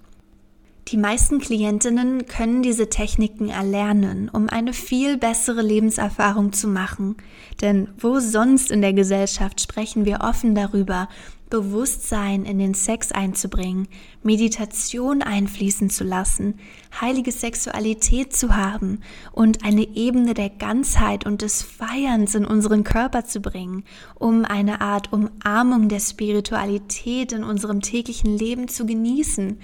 Die 0.91 0.97
meisten 0.97 1.39
Klientinnen 1.39 2.27
können 2.27 2.63
diese 2.63 2.91
Techniken 2.91 3.49
erlernen, 3.49 4.29
um 4.29 4.49
eine 4.49 4.73
viel 4.73 5.17
bessere 5.19 5.63
Lebenserfahrung 5.63 6.53
zu 6.53 6.67
machen. 6.67 7.17
Denn 7.61 7.91
wo 7.97 8.19
sonst 8.19 8.73
in 8.73 8.81
der 8.81 8.93
Gesellschaft 8.93 9.61
sprechen 9.61 10.05
wir 10.05 10.19
offen 10.23 10.57
darüber, 10.57 11.09
Bewusstsein 11.49 12.45
in 12.45 12.59
den 12.59 12.75
Sex 12.75 13.13
einzubringen, 13.13 13.87
Meditation 14.25 15.23
einfließen 15.23 15.91
zu 15.91 16.03
lassen, 16.03 16.55
heilige 17.01 17.31
Sexualität 17.31 18.35
zu 18.35 18.57
haben 18.57 19.01
und 19.31 19.65
eine 19.65 19.97
Ebene 19.97 20.35
der 20.35 20.51
Ganzheit 20.51 21.25
und 21.25 21.43
des 21.43 21.63
Feierns 21.63 22.35
in 22.35 22.45
unseren 22.45 22.83
Körper 22.83 23.25
zu 23.25 23.41
bringen, 23.41 23.85
um 24.17 24.45
eine 24.45 24.81
Art 24.81 25.13
Umarmung 25.13 25.89
der 25.89 26.01
Spiritualität 26.01 27.31
in 27.31 27.45
unserem 27.45 27.81
täglichen 27.81 28.37
Leben 28.37 28.67
zu 28.67 28.87
genießen. 28.87 29.59